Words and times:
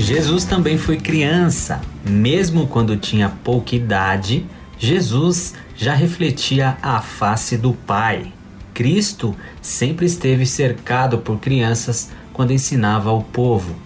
Jesus 0.00 0.44
também 0.46 0.78
foi 0.78 0.96
criança. 0.96 1.82
Mesmo 2.08 2.66
quando 2.66 2.96
tinha 2.96 3.28
pouca 3.28 3.76
idade, 3.76 4.46
Jesus 4.78 5.52
já 5.76 5.92
refletia 5.94 6.78
a 6.80 7.02
face 7.02 7.58
do 7.58 7.74
Pai. 7.74 8.32
Cristo 8.72 9.36
sempre 9.60 10.06
esteve 10.06 10.46
cercado 10.46 11.18
por 11.18 11.38
crianças 11.38 12.10
quando 12.32 12.52
ensinava 12.52 13.10
ao 13.10 13.22
povo. 13.22 13.76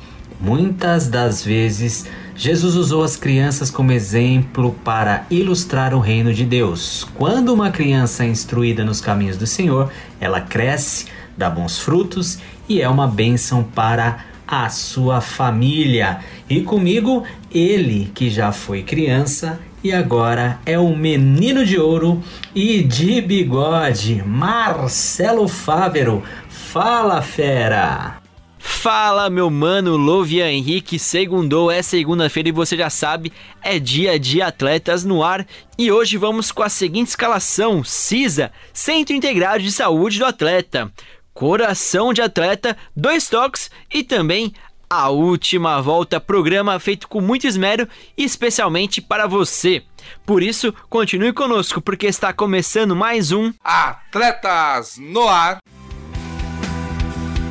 Muitas 0.41 1.09
das 1.09 1.45
vezes, 1.45 2.07
Jesus 2.37 2.77
usou 2.77 3.03
as 3.03 3.17
crianças 3.17 3.69
como 3.69 3.91
exemplo 3.91 4.73
para 4.85 5.27
ilustrar 5.29 5.95
o 5.95 6.01
reino 6.01 6.33
de 6.33 6.45
Deus. 6.45 7.09
Quando 7.17 7.53
uma 7.53 7.73
criança 7.73 8.25
é 8.25 8.29
instruída 8.29 8.85
nos 8.85 9.01
caminhos 9.01 9.37
do 9.37 9.49
Senhor, 9.49 9.91
ela 10.21 10.41
cresce, 10.41 11.07
dá 11.37 11.51
bons 11.51 11.81
frutos 11.81 12.39
e 12.69 12.81
é 12.81 12.89
uma 12.89 13.09
bênção 13.09 13.65
para 13.65 14.33
a 14.63 14.69
sua 14.69 15.21
família. 15.21 16.21
E 16.49 16.61
comigo, 16.61 17.25
ele 17.51 18.11
que 18.15 18.31
já 18.31 18.53
foi 18.53 18.83
criança 18.83 19.59
e 19.83 19.93
agora 19.93 20.61
é 20.65 20.79
um 20.79 20.97
menino 20.97 21.67
de 21.67 21.79
ouro 21.79 22.23
e 22.55 22.83
de 22.83 23.21
bigode, 23.21 24.23
Marcelo 24.25 25.49
Fávero. 25.49 26.23
Fala, 26.49 27.21
fera! 27.21 28.25
Fala, 28.67 29.29
meu 29.29 29.51
mano 29.51 29.95
Lovia 29.97 30.51
Henrique. 30.51 30.99
Segundou 30.99 31.71
é 31.71 31.83
segunda-feira 31.83 32.49
e 32.49 32.53
você 32.53 32.77
já 32.79 32.89
sabe, 32.89 33.31
é 33.63 33.79
dia 33.79 34.19
de 34.19 34.41
atletas 34.41 35.05
no 35.05 35.23
ar. 35.23 35.47
E 35.77 35.93
hoje 35.93 36.17
vamos 36.17 36.51
com 36.51 36.63
a 36.63 36.69
seguinte 36.71 37.09
escalação: 37.09 37.85
CISA, 37.85 38.51
Centro 38.73 39.15
Integrado 39.15 39.63
de 39.63 39.71
Saúde 39.71 40.19
do 40.19 40.25
Atleta. 40.25 40.91
Coração 41.35 42.13
de 42.13 42.23
Atleta, 42.23 42.77
dois 42.95 43.29
toques 43.29 43.69
e 43.93 44.05
também 44.05 44.55
a 44.89 45.09
última 45.09 45.83
volta, 45.83 46.21
programa 46.21 46.79
feito 46.79 47.09
com 47.09 47.21
muito 47.21 47.49
esmero 47.49 47.89
e 48.17 48.23
especialmente 48.23 49.03
para 49.03 49.27
você. 49.27 49.83
Por 50.25 50.41
isso, 50.41 50.73
continue 50.89 51.33
conosco 51.33 51.81
porque 51.81 52.07
está 52.07 52.33
começando 52.33 52.95
mais 52.95 53.33
um 53.33 53.53
Atletas 53.65 54.97
no 54.97 55.29
Ar. 55.29 55.59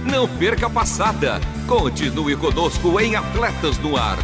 Não 0.10 0.30
perca 0.38 0.68
a 0.68 0.70
passada. 0.70 1.42
Continue 1.68 2.38
conosco 2.38 2.98
em 3.02 3.18
Atletas 3.18 3.78
no 3.80 3.98
Ar. 3.98 4.18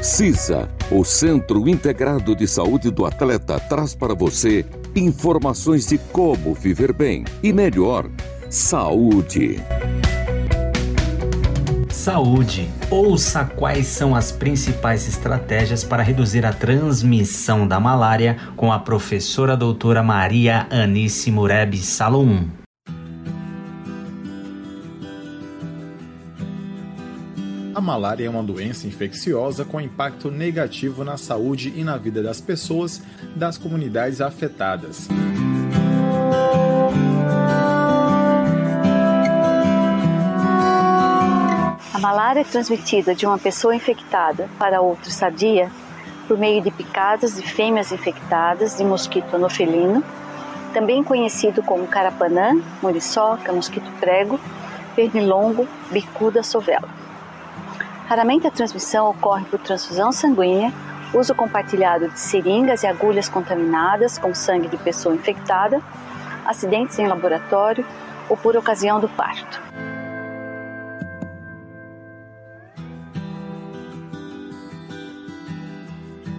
CISA, 0.03 0.69
o 0.91 1.05
Centro 1.05 1.69
Integrado 1.69 2.35
de 2.35 2.47
Saúde 2.47 2.91
do 2.91 3.05
Atleta, 3.05 3.59
traz 3.59 3.95
para 3.95 4.15
você 4.15 4.65
informações 4.95 5.87
de 5.87 5.99
como 5.99 6.55
viver 6.55 6.93
bem 6.93 7.25
e 7.43 7.53
melhor. 7.53 8.09
Saúde. 8.49 9.61
Saúde. 11.91 12.69
Ouça 12.89 13.45
quais 13.45 13.87
são 13.89 14.15
as 14.15 14.31
principais 14.31 15.09
estratégias 15.09 15.83
para 15.83 16.05
reduzir 16.05 16.47
a 16.47 16.53
transmissão 16.53 17.67
da 17.67 17.81
malária 17.81 18.37
com 18.55 18.73
a 18.73 18.79
professora 18.79 19.57
doutora 19.57 20.05
Maria 20.05 20.69
Anice 20.71 21.33
Mureb 21.33 21.77
Salom. 21.79 22.45
A 27.77 27.81
malária 27.83 28.25
é 28.25 28.31
uma 28.31 28.43
doença 28.43 28.87
infecciosa 28.87 29.63
com 29.63 29.79
impacto 29.79 30.31
negativo 30.31 31.05
na 31.05 31.19
saúde 31.19 31.75
e 31.77 31.85
na 31.85 31.99
vida 31.99 32.23
das 32.23 32.41
pessoas 32.41 33.03
das 33.35 33.59
comunidades 33.59 34.23
afetadas. 34.23 35.07
A 41.93 41.99
malária 41.99 42.41
é 42.41 42.45
transmitida 42.45 43.15
de 43.15 43.27
uma 43.27 43.39
pessoa 43.39 43.77
infectada 43.77 44.49
para 44.59 44.81
outra 44.81 45.11
sadia 45.11 45.71
por 46.27 46.39
meio 46.39 46.63
de 46.63 46.71
picadas 46.71 47.37
de 47.37 47.43
fêmeas 47.43 47.93
infectadas 47.93 48.79
de 48.79 48.85
mosquito 48.85 49.37
anofelino, 49.37 50.03
também 50.73 51.05
conhecido 51.05 51.63
como 51.63 51.87
carapanã, 51.87 52.59
muriçoca, 52.83 53.53
mosquito 53.53 53.93
prego, 54.01 54.41
pernilongo, 54.95 55.69
bicuda 55.91 56.43
sovela. 56.43 57.06
Raramente 58.07 58.47
a 58.47 58.53
transmissão 58.53 59.11
ocorre 59.11 59.45
por 59.47 59.59
transfusão 59.59 60.13
sanguínea, 60.13 60.73
uso 61.13 61.35
compartilhado 61.35 62.09
de 62.09 62.21
seringas 62.21 62.85
e 62.85 62.87
agulhas 62.87 63.29
contaminadas 63.29 64.17
com 64.17 64.33
sangue 64.33 64.69
de 64.69 64.77
pessoa 64.77 65.15
infectada, 65.15 65.83
acidentes 66.47 66.97
em 67.01 67.09
laboratório 67.09 67.85
ou 68.29 68.37
por 68.37 68.57
ocasião 68.57 69.01
do 69.01 69.09
parto. 69.09 69.61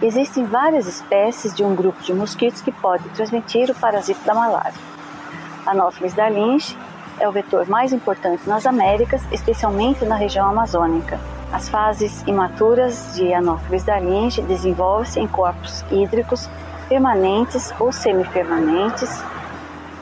Existem 0.02 0.46
várias 0.46 0.88
espécies 0.88 1.54
de 1.54 1.66
um 1.66 1.76
grupo 1.76 2.02
de 2.02 2.14
mosquitos 2.14 2.62
que 2.62 2.72
pode 2.72 3.10
transmitir 3.10 3.70
o 3.70 3.76
parasito 3.76 4.24
da 4.24 4.34
malária. 4.34 4.74
Anopheles 5.66 6.14
darlinge 6.14 6.78
é 7.20 7.28
o 7.28 7.32
vetor 7.32 7.68
mais 7.68 7.92
importante 7.92 8.48
nas 8.48 8.66
Américas, 8.66 9.22
especialmente 9.34 10.06
na 10.06 10.16
região 10.16 10.48
amazônica. 10.48 11.20
As 11.52 11.70
fases 11.70 12.24
imaturas 12.28 13.16
de 13.16 13.34
Anopheles 13.34 13.84
darlinge 13.84 14.42
desenvolvem-se 14.42 15.20
em 15.20 15.28
corpos 15.28 15.84
hídricos 15.90 16.50
permanentes 16.90 17.74
ou 17.80 17.92
semipermanentes 17.92 19.24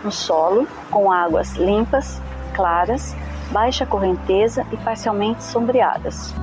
no 0.04 0.12
solo, 0.12 0.68
com 0.92 1.12
águas 1.12 1.54
limpas, 1.56 2.22
claras, 2.54 3.16
baixa 3.52 3.86
correnteza 3.86 4.66
e 4.72 4.78
parcialmente 4.78 5.44
sombreadas. 5.44 6.34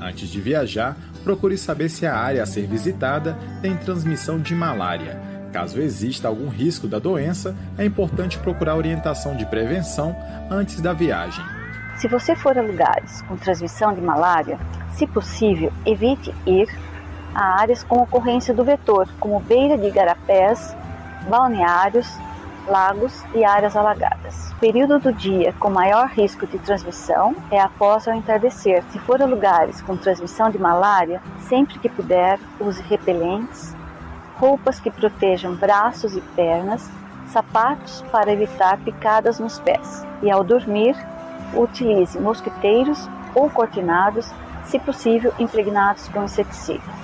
Antes 0.00 0.28
de 0.28 0.40
viajar, 0.40 0.96
procure 1.22 1.56
saber 1.56 1.88
se 1.88 2.04
a 2.04 2.16
área 2.16 2.42
a 2.42 2.46
ser 2.46 2.66
visitada 2.66 3.38
tem 3.60 3.76
transmissão 3.76 4.40
de 4.40 4.54
malária. 4.54 5.31
Caso 5.52 5.80
exista 5.80 6.28
algum 6.28 6.48
risco 6.48 6.88
da 6.88 6.98
doença, 6.98 7.54
é 7.76 7.84
importante 7.84 8.38
procurar 8.38 8.74
orientação 8.74 9.36
de 9.36 9.44
prevenção 9.44 10.16
antes 10.50 10.80
da 10.80 10.94
viagem. 10.94 11.44
Se 11.98 12.08
você 12.08 12.34
for 12.34 12.56
a 12.56 12.62
lugares 12.62 13.20
com 13.22 13.36
transmissão 13.36 13.92
de 13.92 14.00
malária, 14.00 14.58
se 14.94 15.06
possível, 15.06 15.70
evite 15.84 16.34
ir 16.46 16.68
a 17.34 17.60
áreas 17.60 17.82
com 17.82 17.96
ocorrência 17.96 18.54
do 18.54 18.64
vetor, 18.64 19.08
como 19.20 19.40
beira 19.40 19.76
de 19.76 19.86
igarapés, 19.86 20.74
balneários, 21.28 22.08
lagos 22.66 23.22
e 23.34 23.44
áreas 23.44 23.76
alagadas. 23.76 24.52
O 24.52 24.56
período 24.56 24.98
do 24.98 25.12
dia 25.12 25.52
com 25.58 25.68
maior 25.70 26.08
risco 26.08 26.46
de 26.46 26.58
transmissão 26.58 27.34
é 27.50 27.60
após 27.60 28.06
o 28.06 28.10
entardecer. 28.10 28.82
Se 28.90 28.98
for 29.00 29.20
a 29.20 29.26
lugares 29.26 29.82
com 29.82 29.96
transmissão 29.96 30.50
de 30.50 30.58
malária, 30.58 31.20
sempre 31.48 31.78
que 31.78 31.88
puder, 31.88 32.38
use 32.60 32.80
repelentes, 32.82 33.74
roupas 34.36 34.80
que 34.80 34.90
protejam 34.90 35.54
braços 35.54 36.16
e 36.16 36.20
pernas, 36.20 36.90
sapatos 37.28 38.04
para 38.10 38.32
evitar 38.32 38.78
picadas 38.78 39.38
nos 39.38 39.58
pés 39.58 40.06
e 40.22 40.30
ao 40.30 40.44
dormir, 40.44 40.94
utilize 41.54 42.18
mosquiteiros 42.18 43.08
ou 43.34 43.48
cortinados, 43.50 44.30
se 44.64 44.78
possível 44.78 45.32
impregnados 45.38 46.08
com 46.08 46.24
inseticida. 46.24 47.02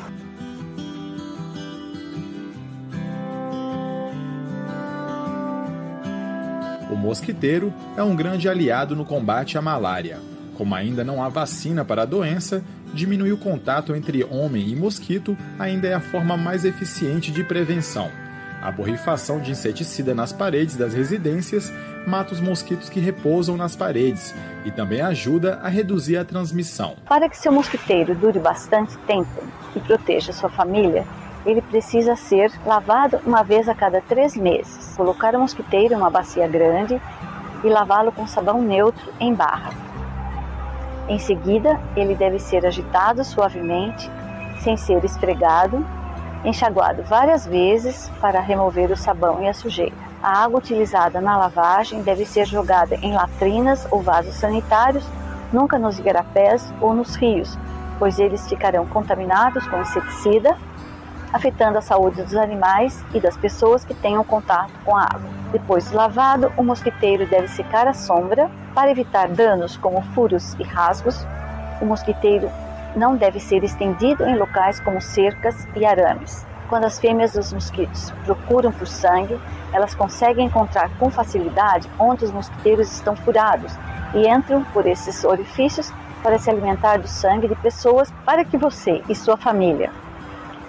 O 6.91 6.97
mosquiteiro 6.97 7.73
é 7.97 8.03
um 8.03 8.17
grande 8.17 8.49
aliado 8.49 8.97
no 8.97 9.05
combate 9.05 9.59
à 9.59 9.63
malária. 9.63 10.19
Como 10.59 10.75
ainda 10.75 11.05
não 11.05 11.23
há 11.23 11.29
vacina 11.29 11.85
para 11.85 12.03
a 12.03 12.05
doença, 12.05 12.65
diminuir 12.93 13.33
o 13.33 13.39
contato 13.39 13.95
entre 13.95 14.25
homem 14.25 14.69
e 14.69 14.75
mosquito 14.75 15.39
ainda 15.57 15.87
é 15.87 15.95
a 15.95 16.01
forma 16.01 16.37
mais 16.37 16.65
eficiente 16.65 17.31
de 17.31 17.45
prevenção. 17.45 18.11
A 18.61 18.73
borrifação 18.73 19.39
de 19.39 19.53
inseticida 19.53 20.17
nas 20.17 20.33
paredes 20.33 20.75
das 20.75 20.93
residências 20.93 21.73
mata 22.05 22.35
os 22.35 22.41
mosquitos 22.41 22.89
que 22.89 22.99
repousam 22.99 23.57
nas 23.57 23.77
paredes 23.77 24.35
e 24.65 24.73
também 24.73 25.01
ajuda 25.01 25.61
a 25.63 25.69
reduzir 25.69 26.17
a 26.17 26.25
transmissão. 26.25 26.97
Para 27.07 27.29
que 27.29 27.39
seu 27.39 27.53
mosquiteiro 27.53 28.17
dure 28.17 28.41
bastante 28.41 28.99
tempo 29.07 29.41
e 29.77 29.81
proteja 29.81 30.33
sua 30.33 30.51
família, 30.51 31.07
ele 31.47 31.63
precisa 31.63 32.17
ser 32.17 32.51
lavado 32.67 33.21
uma 33.25 33.45
vez 33.45 33.69
a 33.69 33.77
cada 33.77 34.01
três 34.01 34.37
meses. 34.37 34.93
Colocar 34.97 35.37
o 35.37 35.39
mosquiteiro 35.39 35.95
em 35.95 35.97
uma 35.97 36.11
bacia 36.11 36.49
grande 36.49 37.01
e 37.63 37.69
lavá-lo 37.69 38.11
com 38.11 38.27
sabão 38.27 38.61
neutro 38.61 39.13
em 39.21 39.33
barra. 39.33 39.88
Em 41.09 41.19
seguida, 41.19 41.81
ele 41.97 42.15
deve 42.15 42.39
ser 42.39 42.67
agitado 42.67 43.25
suavemente, 43.25 44.11
sem 44.61 44.77
ser 44.77 45.03
esfregado, 45.05 45.85
enxaguado 46.45 47.03
várias 47.03 47.47
vezes 47.47 48.11
para 48.21 48.41
remover 48.41 48.91
o 48.91 48.97
sabão 48.97 49.43
e 49.43 49.49
a 49.49 49.55
sujeira. 49.55 49.97
A 50.23 50.45
água 50.45 50.59
utilizada 50.59 51.21
na 51.21 51.37
lavagem 51.37 52.03
deve 52.03 52.27
ser 52.27 52.45
jogada 52.45 52.97
em 52.97 53.15
latrinas 53.15 53.87
ou 53.91 54.03
vasos 54.03 54.35
sanitários, 54.35 55.07
nunca 55.53 55.79
nos 55.79 55.99
igarapés 55.99 56.73
ou 56.81 56.93
nos 56.93 57.15
rios, 57.15 57.57
pois 57.99 58.19
eles 58.19 58.47
ficarão 58.47 58.85
contaminados 58.87 59.67
com 59.69 59.81
inseticida 59.81 60.57
afetando 61.33 61.79
a 61.79 61.83
saúde 61.83 62.23
dos 62.23 62.37
animais 62.37 63.05
e 63.15 63.21
das 63.21 63.37
pessoas 63.37 63.85
que 63.85 63.95
tenham 63.95 64.25
contato 64.25 64.73
com 64.85 64.97
a 64.97 65.03
água. 65.03 65.31
Depois 65.53 65.89
de 65.89 65.97
lavado, 65.97 66.53
o 66.57 66.63
mosquiteiro 66.63 67.27
deve 67.27 67.49
secar 67.49 67.87
à 67.87 67.95
sombra 67.95 68.51
para 68.75 68.91
evitar 68.91 69.29
danos 69.29 69.77
como 69.77 70.03
furos 70.15 70.55
e 70.55 70.63
rasgos. 70.63 71.27
O 71.81 71.87
mosquiteiro 71.87 72.51
não 72.97 73.17
deve 73.17 73.41
ser 73.41 73.63
estendido 73.65 74.25
em 74.25 74.37
locais 74.37 74.81
como 74.81 75.01
cercas 75.01 75.67
e 75.77 75.85
arames. 75.85 76.47
Quando 76.69 76.85
as 76.85 76.99
fêmeas 76.99 77.33
dos 77.33 77.53
mosquitos 77.53 78.11
procuram 78.25 78.71
por 78.71 78.87
sangue, 78.87 79.41
elas 79.73 79.95
conseguem 79.95 80.47
encontrar 80.47 80.91
com 80.99 81.11
facilidade 81.11 81.89
onde 81.99 82.25
os 82.25 82.31
mosquiteiros 82.31 82.93
estão 82.93 83.17
furados 83.17 83.73
e 84.15 84.29
entram 84.29 84.65
por 84.65 84.87
esses 84.87 85.25
orifícios 85.25 85.93
para 86.23 86.39
se 86.39 86.51
alimentar 86.51 86.99
do 86.99 87.09
sangue 87.09 87.49
de 87.49 87.55
pessoas 87.57 88.13
para 88.25 88.45
que 88.45 88.59
você 88.59 89.03
e 89.09 89.15
sua 89.15 89.37
família 89.37 89.91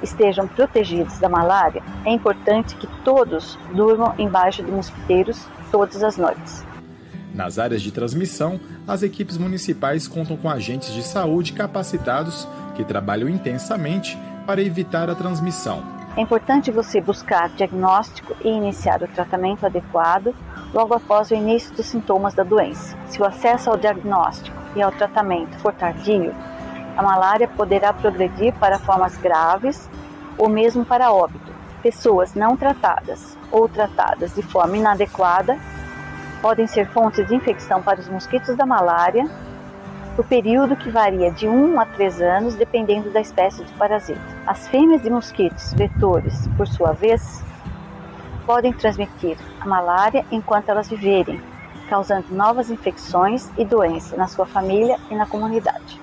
estejam 0.01 0.47
protegidos 0.47 1.17
da 1.19 1.29
malária, 1.29 1.83
é 2.05 2.11
importante 2.11 2.75
que 2.75 2.87
todos 3.03 3.57
durmam 3.73 4.13
embaixo 4.17 4.63
de 4.63 4.71
mosquiteiros 4.71 5.45
todas 5.71 6.03
as 6.03 6.17
noites. 6.17 6.65
Nas 7.33 7.59
áreas 7.59 7.81
de 7.81 7.91
transmissão, 7.91 8.59
as 8.87 9.03
equipes 9.03 9.37
municipais 9.37 10.07
contam 10.07 10.35
com 10.35 10.49
agentes 10.49 10.93
de 10.93 11.03
saúde 11.03 11.53
capacitados 11.53 12.47
que 12.75 12.83
trabalham 12.83 13.29
intensamente 13.29 14.17
para 14.45 14.61
evitar 14.61 15.09
a 15.09 15.15
transmissão. 15.15 15.83
É 16.17 16.21
importante 16.21 16.71
você 16.71 16.99
buscar 16.99 17.49
diagnóstico 17.49 18.35
e 18.43 18.49
iniciar 18.49 19.01
o 19.03 19.07
tratamento 19.07 19.65
adequado 19.65 20.33
logo 20.73 20.93
após 20.93 21.29
o 21.29 21.35
início 21.35 21.73
dos 21.75 21.85
sintomas 21.85 22.33
da 22.33 22.43
doença. 22.43 22.97
Se 23.07 23.21
o 23.21 23.25
acesso 23.25 23.69
ao 23.69 23.77
diagnóstico 23.77 24.57
e 24.75 24.81
ao 24.81 24.91
tratamento 24.91 25.57
for 25.59 25.73
tardio, 25.73 26.33
a 26.95 27.01
malária 27.01 27.47
poderá 27.47 27.93
progredir 27.93 28.53
para 28.55 28.79
formas 28.79 29.17
graves 29.17 29.89
ou 30.37 30.49
mesmo 30.49 30.85
para 30.85 31.11
óbito. 31.11 31.51
Pessoas 31.81 32.35
não 32.35 32.57
tratadas 32.57 33.37
ou 33.51 33.67
tratadas 33.67 34.35
de 34.35 34.41
forma 34.41 34.77
inadequada 34.77 35.57
podem 36.41 36.67
ser 36.67 36.87
fontes 36.89 37.27
de 37.27 37.35
infecção 37.35 37.81
para 37.81 37.99
os 37.99 38.07
mosquitos 38.07 38.55
da 38.55 38.65
malária, 38.65 39.29
o 40.17 40.23
período 40.23 40.75
que 40.75 40.89
varia 40.89 41.31
de 41.31 41.47
1 41.47 41.79
a 41.79 41.85
3 41.85 42.21
anos, 42.21 42.55
dependendo 42.55 43.09
da 43.09 43.21
espécie 43.21 43.63
de 43.63 43.73
parasita. 43.73 44.21
As 44.45 44.67
fêmeas 44.67 45.01
de 45.01 45.09
mosquitos 45.09 45.73
vetores, 45.73 46.47
por 46.57 46.67
sua 46.67 46.91
vez, 46.91 47.43
podem 48.45 48.73
transmitir 48.73 49.37
a 49.59 49.65
malária 49.65 50.25
enquanto 50.31 50.69
elas 50.69 50.89
viverem, 50.89 51.41
causando 51.89 52.33
novas 52.33 52.69
infecções 52.69 53.49
e 53.57 53.65
doenças 53.65 54.17
na 54.17 54.27
sua 54.27 54.45
família 54.45 54.97
e 55.09 55.15
na 55.15 55.25
comunidade 55.25 55.98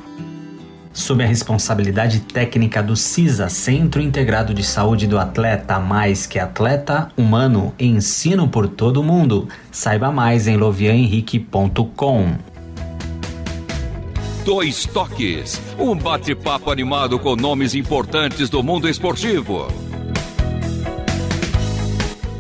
sob 1.07 1.23
a 1.23 1.27
responsabilidade 1.27 2.19
técnica 2.19 2.83
do 2.83 2.97
CISA, 2.97 3.49
Centro 3.49 4.03
Integrado 4.03 4.53
de 4.53 4.65
Saúde 4.65 5.07
do 5.07 5.17
Atleta, 5.17 5.79
mais 5.79 6.27
que 6.27 6.37
atleta 6.37 7.13
humano, 7.17 7.73
ensino 7.79 8.49
por 8.49 8.67
todo 8.67 8.97
o 8.97 9.05
mundo. 9.05 9.49
Saiba 9.71 10.11
mais 10.11 10.49
em 10.49 10.57
lovianhenrique.com. 10.57 12.39
Dois 14.45 14.85
Toques, 14.85 15.61
um 15.79 15.95
bate-papo 15.95 16.73
animado 16.73 17.21
com 17.21 17.37
nomes 17.37 17.77
importantes 17.77 18.51
do 18.51 18.61
mundo 18.61 18.89
esportivo. 18.89 19.69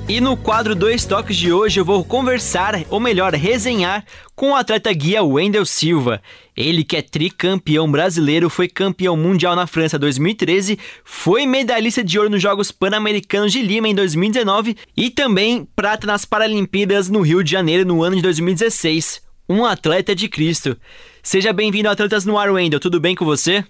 E 0.08 0.20
no 0.20 0.36
quadro 0.36 0.76
Dois 0.76 1.04
Toques 1.04 1.36
de 1.36 1.52
hoje 1.52 1.80
eu 1.80 1.84
vou 1.84 2.04
conversar, 2.04 2.80
ou 2.90 3.00
melhor, 3.00 3.34
resenhar, 3.34 4.04
com 4.36 4.52
o 4.52 4.54
atleta 4.54 4.92
guia 4.92 5.24
Wendel 5.24 5.66
Silva. 5.66 6.22
Ele 6.56 6.84
que 6.84 6.96
é 6.96 7.02
tricampeão 7.02 7.90
brasileiro, 7.90 8.48
foi 8.48 8.68
campeão 8.68 9.16
mundial 9.16 9.56
na 9.56 9.66
França 9.66 9.98
2013, 9.98 10.78
foi 11.04 11.44
medalhista 11.44 12.04
de 12.04 12.20
ouro 12.20 12.30
nos 12.30 12.40
Jogos 12.40 12.70
Pan-Americanos 12.70 13.50
de 13.50 13.60
Lima 13.60 13.88
em 13.88 13.96
2019 13.96 14.76
e 14.96 15.10
também 15.10 15.66
prata 15.74 16.06
nas 16.06 16.24
Paralimpíadas 16.24 17.08
no 17.08 17.20
Rio 17.20 17.42
de 17.42 17.50
Janeiro 17.50 17.84
no 17.84 18.00
ano 18.04 18.14
de 18.14 18.22
2016. 18.22 19.20
Um 19.48 19.64
atleta 19.64 20.14
de 20.14 20.28
Cristo. 20.28 20.76
Seja 21.20 21.52
bem-vindo 21.52 21.88
Atletas 21.88 22.24
no 22.24 22.38
Ar, 22.38 22.52
Wendel. 22.52 22.78
Tudo 22.78 23.00
bem 23.00 23.16
com 23.16 23.24
você? 23.24 23.64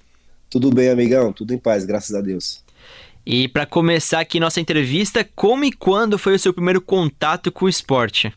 Tudo 0.51 0.71
bem, 0.71 0.91
amigão. 0.91 1.33
Tudo 1.33 1.55
em 1.55 1.59
paz, 1.59 1.87
graças 1.87 2.15
a 2.15 2.21
Deus. 2.21 2.66
E 3.29 3.49
para 3.49 3.67
começar 3.67 4.21
aqui 4.21 4.39
nossa 4.39 4.61
entrevista, 4.61 5.27
como 5.35 5.65
e 5.65 5.73
quando 5.73 6.17
foi 6.17 6.37
o 6.37 6.39
seu 6.39 6.55
primeiro 6.55 6.81
contato 6.81 7.51
com 7.51 7.65
o 7.65 7.69
esporte? 7.69 8.33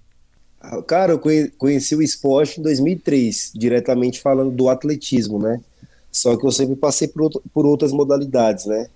Ah, 0.59 0.81
cara, 0.81 1.11
eu 1.13 1.21
conheci 1.59 1.95
o 1.95 2.01
esporte 2.01 2.59
em 2.59 2.63
2003, 2.63 3.51
diretamente 3.53 4.19
falando 4.19 4.49
do 4.49 4.67
atletismo, 4.67 5.37
né? 5.37 5.61
Só 6.11 6.35
que 6.35 6.43
eu 6.43 6.51
sempre 6.51 6.75
passei 6.75 7.07
por, 7.07 7.29
por 7.53 7.67
outras 7.67 7.91
modalidades, 7.91 8.65
né? 8.65 8.87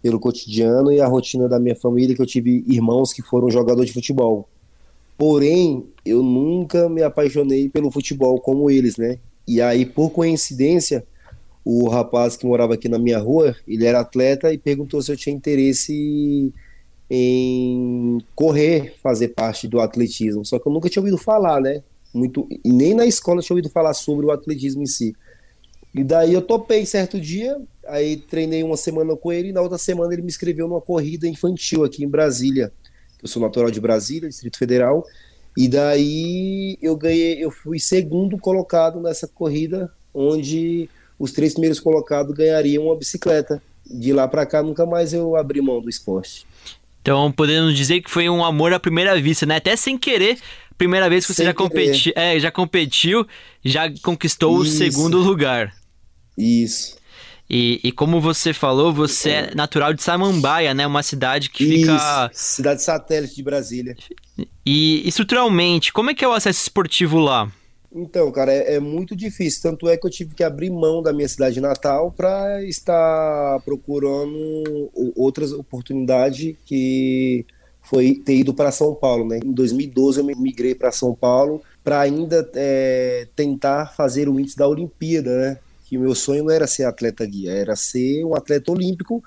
Pelo 0.00 0.18
cotidiano 0.18 0.90
e 0.90 0.98
a 0.98 1.06
rotina 1.06 1.46
da 1.46 1.60
minha 1.60 1.76
família, 1.76 2.16
que 2.16 2.22
eu 2.22 2.26
tive 2.26 2.64
irmãos 2.66 3.12
que 3.12 3.20
foram 3.20 3.50
jogadores 3.50 3.88
de 3.88 3.94
futebol. 3.94 4.48
Porém, 5.18 5.84
eu 6.06 6.22
nunca 6.22 6.88
me 6.88 7.02
apaixonei 7.02 7.68
pelo 7.68 7.90
futebol 7.90 8.40
como 8.40 8.70
eles, 8.70 8.96
né? 8.96 9.18
E 9.46 9.60
aí, 9.60 9.84
por 9.84 10.08
coincidência, 10.08 11.04
o 11.64 11.88
rapaz 11.88 12.36
que 12.36 12.46
morava 12.46 12.74
aqui 12.74 12.88
na 12.88 12.98
minha 12.98 13.18
rua, 13.18 13.54
ele 13.66 13.84
era 13.84 14.00
atleta 14.00 14.52
e 14.52 14.58
perguntou 14.58 15.02
se 15.02 15.12
eu 15.12 15.16
tinha 15.16 15.34
interesse 15.34 16.52
em 17.10 18.18
correr, 18.34 18.94
fazer 19.02 19.28
parte 19.28 19.66
do 19.66 19.80
atletismo. 19.80 20.44
Só 20.44 20.58
que 20.58 20.68
eu 20.68 20.72
nunca 20.72 20.88
tinha 20.88 21.00
ouvido 21.00 21.18
falar, 21.18 21.60
né? 21.60 21.82
Muito, 22.12 22.46
e 22.64 22.72
nem 22.72 22.94
na 22.94 23.06
escola 23.06 23.42
tinha 23.42 23.54
ouvido 23.54 23.70
falar 23.70 23.94
sobre 23.94 24.26
o 24.26 24.30
atletismo 24.30 24.82
em 24.82 24.86
si. 24.86 25.14
E 25.94 26.04
daí 26.04 26.34
eu 26.34 26.42
topei 26.42 26.84
certo 26.84 27.20
dia, 27.20 27.60
aí 27.86 28.16
treinei 28.16 28.62
uma 28.62 28.76
semana 28.76 29.16
com 29.16 29.32
ele 29.32 29.48
e 29.48 29.52
na 29.52 29.60
outra 29.60 29.78
semana 29.78 30.12
ele 30.12 30.22
me 30.22 30.28
inscreveu 30.28 30.68
numa 30.68 30.80
corrida 30.80 31.26
infantil 31.26 31.84
aqui 31.84 32.04
em 32.04 32.08
Brasília. 32.08 32.72
Eu 33.22 33.28
sou 33.28 33.42
natural 33.42 33.70
de 33.70 33.80
Brasília, 33.80 34.28
Distrito 34.28 34.58
Federal, 34.58 35.04
e 35.56 35.66
daí 35.66 36.78
eu 36.80 36.96
ganhei, 36.96 37.42
eu 37.44 37.50
fui 37.50 37.80
segundo 37.80 38.38
colocado 38.38 39.00
nessa 39.00 39.26
corrida, 39.26 39.90
onde 40.14 40.88
os 41.18 41.32
três 41.32 41.52
primeiros 41.52 41.80
colocados 41.80 42.34
ganhariam 42.34 42.84
uma 42.86 42.96
bicicleta. 42.96 43.62
De 43.90 44.12
lá 44.12 44.28
para 44.28 44.44
cá, 44.44 44.62
nunca 44.62 44.84
mais 44.84 45.14
eu 45.14 45.34
abri 45.34 45.62
mão 45.62 45.80
do 45.80 45.88
esporte. 45.88 46.46
Então, 47.00 47.32
podemos 47.32 47.74
dizer 47.74 48.02
que 48.02 48.10
foi 48.10 48.28
um 48.28 48.44
amor 48.44 48.72
à 48.74 48.78
primeira 48.78 49.18
vista, 49.18 49.46
né? 49.46 49.56
Até 49.56 49.74
sem 49.76 49.96
querer, 49.96 50.38
primeira 50.76 51.08
vez 51.08 51.26
que 51.26 51.32
você 51.32 51.42
já, 51.42 51.54
competi 51.54 52.12
é, 52.14 52.38
já 52.38 52.50
competiu, 52.50 53.26
já 53.64 53.90
conquistou 54.02 54.62
Isso. 54.62 54.74
o 54.74 54.76
segundo 54.76 55.18
lugar. 55.18 55.74
Isso. 56.36 56.98
E, 57.48 57.80
e, 57.82 57.92
como 57.92 58.20
você 58.20 58.52
falou, 58.52 58.92
você 58.92 59.30
é 59.30 59.54
natural 59.54 59.94
de 59.94 60.02
Samambaia, 60.02 60.74
né? 60.74 60.86
Uma 60.86 61.02
cidade 61.02 61.48
que 61.48 61.64
Isso, 61.64 61.80
fica. 61.80 62.30
Cidade 62.34 62.82
satélite 62.82 63.34
de 63.34 63.42
Brasília. 63.42 63.96
E 64.66 65.02
estruturalmente, 65.08 65.90
como 65.90 66.10
é 66.10 66.14
que 66.14 66.22
é 66.22 66.28
o 66.28 66.32
acesso 66.32 66.60
esportivo 66.60 67.18
lá? 67.18 67.50
Então, 67.90 68.30
cara, 68.30 68.52
é, 68.52 68.74
é, 68.74 68.80
muito 68.80 69.16
difícil. 69.16 69.62
Tanto 69.62 69.88
é 69.88 69.96
que 69.96 70.06
eu 70.06 70.10
tive 70.10 70.34
que 70.34 70.44
abrir 70.44 70.70
mão 70.70 71.02
da 71.02 71.12
minha 71.12 71.28
cidade 71.28 71.60
natal 71.60 72.12
para 72.12 72.62
estar 72.64 73.60
procurando 73.64 74.90
outras 75.16 75.52
oportunidades 75.52 76.54
que 76.66 77.46
foi 77.82 78.14
ter 78.14 78.36
ido 78.36 78.52
para 78.52 78.70
São 78.70 78.94
Paulo, 78.94 79.26
né? 79.26 79.40
Em 79.42 79.52
2012 79.52 80.20
eu 80.20 80.24
migrei 80.24 80.74
para 80.74 80.92
São 80.92 81.14
Paulo 81.14 81.62
para 81.82 82.00
ainda 82.00 82.48
é, 82.54 83.26
tentar 83.34 83.94
fazer 83.96 84.28
o 84.28 84.38
índice 84.38 84.58
da 84.58 84.68
Olimpíada, 84.68 85.34
né? 85.34 85.58
Que 85.86 85.96
meu 85.96 86.14
sonho 86.14 86.44
não 86.44 86.50
era 86.50 86.66
ser 86.66 86.84
atleta 86.84 87.24
guia, 87.24 87.50
era 87.50 87.74
ser 87.74 88.22
um 88.24 88.34
atleta 88.34 88.70
olímpico. 88.70 89.24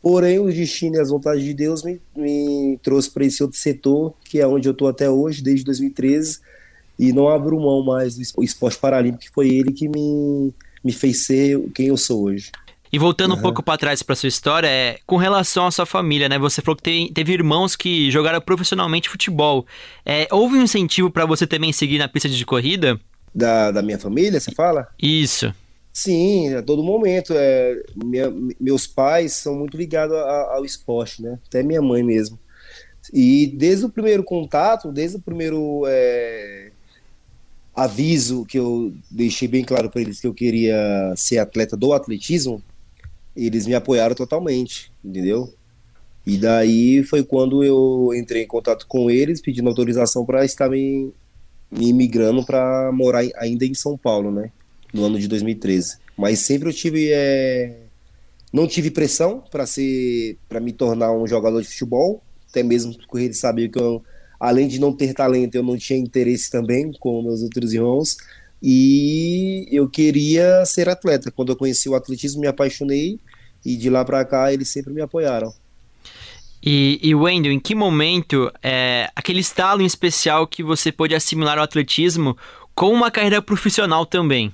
Porém, 0.00 0.38
o 0.38 0.46
destino 0.52 0.94
e 0.94 1.00
as 1.00 1.08
vontades 1.08 1.42
de 1.42 1.52
Deus 1.52 1.82
me, 1.82 2.00
me 2.16 2.78
trouxe 2.80 3.10
para 3.10 3.24
esse 3.24 3.42
outro 3.42 3.58
setor, 3.58 4.14
que 4.24 4.38
é 4.38 4.46
onde 4.46 4.68
eu 4.68 4.72
estou 4.72 4.86
até 4.86 5.10
hoje, 5.10 5.42
desde 5.42 5.64
2013 5.64 6.38
e 6.98 7.12
não 7.12 7.28
abro 7.28 7.60
mão 7.60 7.84
mais 7.84 8.16
do 8.16 8.42
esporte 8.42 8.78
paralímpico, 8.78 9.24
que 9.24 9.30
foi 9.30 9.48
ele 9.48 9.72
que 9.72 9.88
me, 9.88 10.52
me 10.82 10.92
fez 10.92 11.24
ser 11.26 11.60
quem 11.74 11.86
eu 11.88 11.96
sou 11.96 12.24
hoje. 12.24 12.50
E 12.92 12.98
voltando 12.98 13.32
uhum. 13.32 13.38
um 13.38 13.42
pouco 13.42 13.62
para 13.62 13.76
trás 13.76 14.02
para 14.02 14.14
sua 14.14 14.28
história, 14.28 14.68
é, 14.68 14.98
com 15.04 15.16
relação 15.16 15.66
à 15.66 15.70
sua 15.70 15.84
família, 15.84 16.28
né? 16.28 16.38
Você 16.38 16.62
falou 16.62 16.76
que 16.76 16.82
tem, 16.82 17.12
teve 17.12 17.32
irmãos 17.32 17.76
que 17.76 18.10
jogaram 18.10 18.40
profissionalmente 18.40 19.08
futebol. 19.08 19.66
É, 20.04 20.28
houve 20.30 20.56
um 20.56 20.62
incentivo 20.62 21.10
para 21.10 21.26
você 21.26 21.46
também 21.46 21.72
seguir 21.72 21.98
na 21.98 22.08
pista 22.08 22.28
de 22.28 22.46
corrida? 22.46 22.98
Da, 23.34 23.70
da 23.70 23.82
minha 23.82 23.98
família, 23.98 24.40
você 24.40 24.52
fala? 24.52 24.88
Isso. 25.02 25.52
Sim, 25.92 26.54
a 26.54 26.62
todo 26.62 26.82
momento. 26.82 27.32
É, 27.34 27.82
minha, 28.02 28.32
meus 28.60 28.86
pais 28.86 29.32
são 29.32 29.54
muito 29.56 29.76
ligados 29.76 30.16
a, 30.16 30.54
ao 30.54 30.64
esporte, 30.64 31.22
né? 31.22 31.38
Até 31.46 31.62
minha 31.62 31.82
mãe 31.82 32.02
mesmo. 32.02 32.38
E 33.12 33.46
desde 33.46 33.84
o 33.84 33.90
primeiro 33.90 34.24
contato, 34.24 34.92
desde 34.92 35.16
o 35.16 35.20
primeiro 35.20 35.84
é, 35.86 36.65
aviso 37.76 38.46
que 38.46 38.58
eu 38.58 38.94
deixei 39.10 39.46
bem 39.46 39.62
claro 39.62 39.90
para 39.90 40.00
eles 40.00 40.18
que 40.18 40.26
eu 40.26 40.32
queria 40.32 41.12
ser 41.14 41.38
atleta 41.38 41.76
do 41.76 41.92
atletismo, 41.92 42.62
eles 43.36 43.66
me 43.66 43.74
apoiaram 43.74 44.14
totalmente, 44.14 44.90
entendeu? 45.04 45.52
E 46.26 46.38
daí 46.38 47.04
foi 47.04 47.22
quando 47.22 47.62
eu 47.62 48.10
entrei 48.14 48.42
em 48.42 48.46
contato 48.46 48.86
com 48.88 49.10
eles, 49.10 49.42
pedindo 49.42 49.68
autorização 49.68 50.24
para 50.24 50.44
estar 50.44 50.70
me, 50.70 51.12
me 51.70 51.92
migrando 51.92 52.44
para 52.44 52.90
morar 52.92 53.24
ainda 53.36 53.66
em 53.66 53.74
São 53.74 53.96
Paulo, 53.96 54.32
né? 54.32 54.50
No 54.92 55.04
ano 55.04 55.18
de 55.20 55.28
2013. 55.28 55.98
Mas 56.16 56.40
sempre 56.40 56.70
eu 56.70 56.72
tive. 56.72 57.10
É... 57.12 57.82
Não 58.52 58.66
tive 58.66 58.90
pressão 58.90 59.44
para 59.50 59.66
ser. 59.66 60.38
para 60.48 60.58
me 60.58 60.72
tornar 60.72 61.12
um 61.12 61.26
jogador 61.26 61.60
de 61.60 61.68
futebol, 61.68 62.22
até 62.50 62.62
mesmo 62.62 62.96
porque 62.96 63.26
eles 63.26 63.38
sabiam 63.38 63.70
que 63.70 63.78
eu 63.78 64.02
além 64.38 64.68
de 64.68 64.78
não 64.78 64.92
ter 64.92 65.14
talento, 65.14 65.54
eu 65.54 65.62
não 65.62 65.76
tinha 65.76 65.98
interesse 65.98 66.50
também, 66.50 66.92
com 66.98 67.22
meus 67.22 67.42
outros 67.42 67.72
irmãos, 67.72 68.16
e 68.62 69.66
eu 69.70 69.88
queria 69.88 70.64
ser 70.64 70.88
atleta. 70.88 71.30
Quando 71.30 71.50
eu 71.50 71.56
conheci 71.56 71.88
o 71.88 71.94
atletismo, 71.94 72.40
me 72.40 72.46
apaixonei, 72.46 73.18
e 73.64 73.76
de 73.76 73.90
lá 73.90 74.04
para 74.04 74.24
cá 74.24 74.52
eles 74.52 74.68
sempre 74.68 74.92
me 74.92 75.00
apoiaram. 75.00 75.52
E, 76.62 76.98
e 77.02 77.14
Wendel, 77.14 77.52
em 77.52 77.60
que 77.60 77.74
momento 77.74 78.50
é, 78.62 79.08
aquele 79.14 79.40
estalo 79.40 79.82
em 79.82 79.86
especial 79.86 80.46
que 80.46 80.62
você 80.62 80.90
pôde 80.90 81.14
assimilar 81.14 81.58
o 81.58 81.62
atletismo 81.62 82.36
com 82.74 82.92
uma 82.92 83.10
carreira 83.10 83.40
profissional 83.40 84.04
também? 84.04 84.52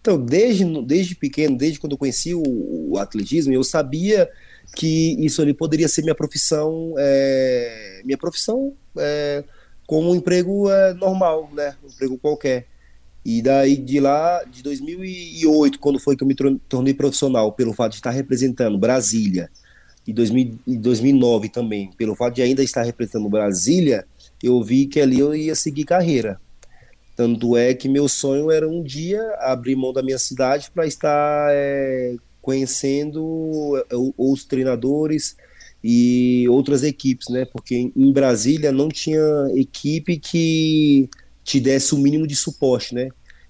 Então, 0.00 0.18
desde, 0.18 0.64
desde 0.82 1.14
pequeno, 1.14 1.56
desde 1.56 1.80
quando 1.80 1.92
eu 1.92 1.98
conheci 1.98 2.34
o, 2.34 2.42
o 2.90 2.98
atletismo, 2.98 3.52
eu 3.52 3.64
sabia 3.64 4.28
que 4.74 5.16
isso 5.24 5.40
ali 5.42 5.54
poderia 5.54 5.88
ser 5.88 6.02
minha 6.02 6.14
profissão, 6.14 6.94
é, 6.98 8.00
minha 8.04 8.18
profissão 8.18 8.72
é, 8.98 9.44
como 9.86 10.10
um 10.10 10.14
emprego 10.14 10.70
é, 10.70 10.94
normal, 10.94 11.48
né, 11.52 11.76
um 11.84 11.88
emprego 11.88 12.18
qualquer. 12.18 12.66
E 13.24 13.42
daí 13.42 13.76
de 13.76 13.98
lá, 13.98 14.44
de 14.44 14.62
2008, 14.62 15.80
quando 15.80 15.98
foi 15.98 16.16
que 16.16 16.22
eu 16.22 16.28
me 16.28 16.34
tornei 16.68 16.94
profissional, 16.94 17.52
pelo 17.52 17.72
fato 17.72 17.92
de 17.92 17.96
estar 17.96 18.10
representando 18.10 18.78
Brasília, 18.78 19.50
e 20.06 20.12
2009 20.12 21.48
também, 21.48 21.90
pelo 21.96 22.14
fato 22.14 22.34
de 22.34 22.42
ainda 22.42 22.62
estar 22.62 22.84
representando 22.84 23.28
Brasília, 23.28 24.06
eu 24.40 24.62
vi 24.62 24.86
que 24.86 25.00
ali 25.00 25.18
eu 25.18 25.34
ia 25.34 25.56
seguir 25.56 25.84
carreira. 25.84 26.40
Tanto 27.16 27.56
é 27.56 27.74
que 27.74 27.88
meu 27.88 28.06
sonho 28.08 28.50
era 28.50 28.68
um 28.68 28.82
dia 28.82 29.20
abrir 29.40 29.74
mão 29.74 29.92
da 29.92 30.02
minha 30.02 30.18
cidade 30.18 30.70
para 30.72 30.86
estar 30.86 31.48
é, 31.50 32.14
conhecendo 32.46 33.76
é, 33.90 33.96
os 34.16 34.44
treinadores 34.44 35.36
e 35.82 36.46
outras 36.48 36.84
equipes, 36.84 37.28
né? 37.28 37.44
Porque 37.44 37.90
em 37.94 38.12
Brasília 38.12 38.70
não 38.70 38.88
tinha 38.88 39.20
equipe 39.56 40.16
que 40.16 41.10
te 41.42 41.58
desse 41.58 41.92
o 41.92 41.98
mínimo 41.98 42.24
de 42.24 42.36
suporte, 42.36 42.94
né? 42.94 43.08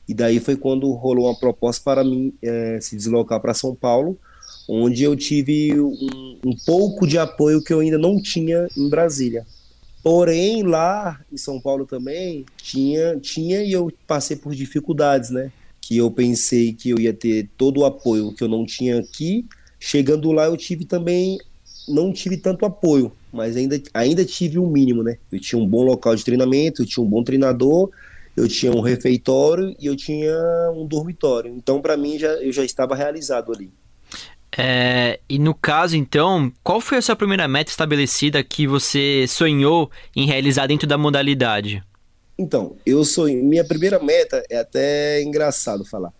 E 0.09 0.15
daí 0.15 0.41
foi 0.41 0.57
quando 0.57 0.91
rolou 0.93 1.27
uma 1.27 1.39
proposta 1.39 1.83
para 1.85 2.03
mim 2.03 2.33
é, 2.41 2.79
se 2.81 2.97
deslocar 2.97 3.39
para 3.39 3.53
São 3.53 3.75
Paulo, 3.75 4.19
onde 4.67 5.03
eu 5.03 5.15
tive 5.15 5.79
um, 5.79 6.39
um, 6.47 6.57
pouco 6.65 7.07
de 7.07 7.19
apoio 7.19 7.63
que 7.63 7.75
eu 7.75 7.81
ainda 7.81 7.99
não 7.99 8.21
tinha 8.21 8.67
em 8.75 8.89
Brasília. 8.89 9.47
Porém, 10.03 10.63
lá 10.63 11.21
em 11.31 11.37
São 11.37 11.61
Paulo 11.61 11.85
também 11.85 12.47
tinha, 12.57 13.19
tinha 13.21 13.63
e 13.63 13.73
eu 13.73 13.93
passei 14.07 14.37
por 14.37 14.55
dificuldades, 14.55 15.29
né? 15.29 15.53
Que 15.87 15.97
eu 15.97 16.11
pensei 16.11 16.73
que 16.73 16.91
eu 16.91 16.99
ia 16.99 17.15
ter 17.15 17.49
todo 17.57 17.79
o 17.79 17.85
apoio 17.85 18.33
que 18.33 18.43
eu 18.43 18.49
não 18.49 18.67
tinha 18.67 18.99
aqui. 18.99 19.47
Chegando 19.79 20.33
lá, 20.33 20.47
eu 20.47 20.57
tive 20.57 20.85
também, 20.85 21.39
não 21.87 22.13
tive 22.13 22.37
tanto 22.37 22.67
apoio, 22.67 23.13
mas 23.33 23.57
ainda, 23.57 23.81
ainda 23.95 24.25
tive 24.25 24.59
o 24.59 24.65
um 24.65 24.69
mínimo, 24.69 25.05
né? 25.05 25.17
Eu 25.31 25.39
tinha 25.39 25.63
um 25.63 25.65
bom 25.65 25.85
local 25.85 26.17
de 26.17 26.25
treinamento, 26.25 26.83
eu 26.83 26.87
tinha 26.87 27.05
um 27.05 27.09
bom 27.09 27.23
treinador, 27.23 27.89
eu 28.37 28.49
tinha 28.49 28.73
um 28.73 28.81
refeitório 28.81 29.77
e 29.79 29.87
eu 29.87 29.95
tinha 29.95 30.35
um 30.75 30.85
dormitório. 30.85 31.55
Então, 31.57 31.81
para 31.81 31.97
mim, 31.97 32.19
já, 32.19 32.33
eu 32.33 32.51
já 32.51 32.65
estava 32.65 32.97
realizado 32.97 33.53
ali. 33.53 33.71
É, 34.59 35.21
e 35.29 35.39
no 35.39 35.55
caso, 35.55 35.97
então, 35.97 36.53
qual 36.65 36.81
foi 36.81 36.99
a 36.99 37.03
sua 37.03 37.15
primeira 37.15 37.47
meta 37.47 37.71
estabelecida 37.71 38.43
que 38.43 38.67
você 38.67 39.25
sonhou 39.29 39.89
em 40.17 40.27
realizar 40.27 40.67
dentro 40.67 40.89
da 40.89 40.99
modalidade? 40.99 41.81
Então, 42.39 42.77
eu 42.85 43.03
sou. 43.05 43.27
Minha 43.27 43.65
primeira 43.65 43.99
meta 43.99 44.45
é 44.51 44.59
até 44.59 45.23
engraçado 45.23 45.85
falar. 45.85 46.13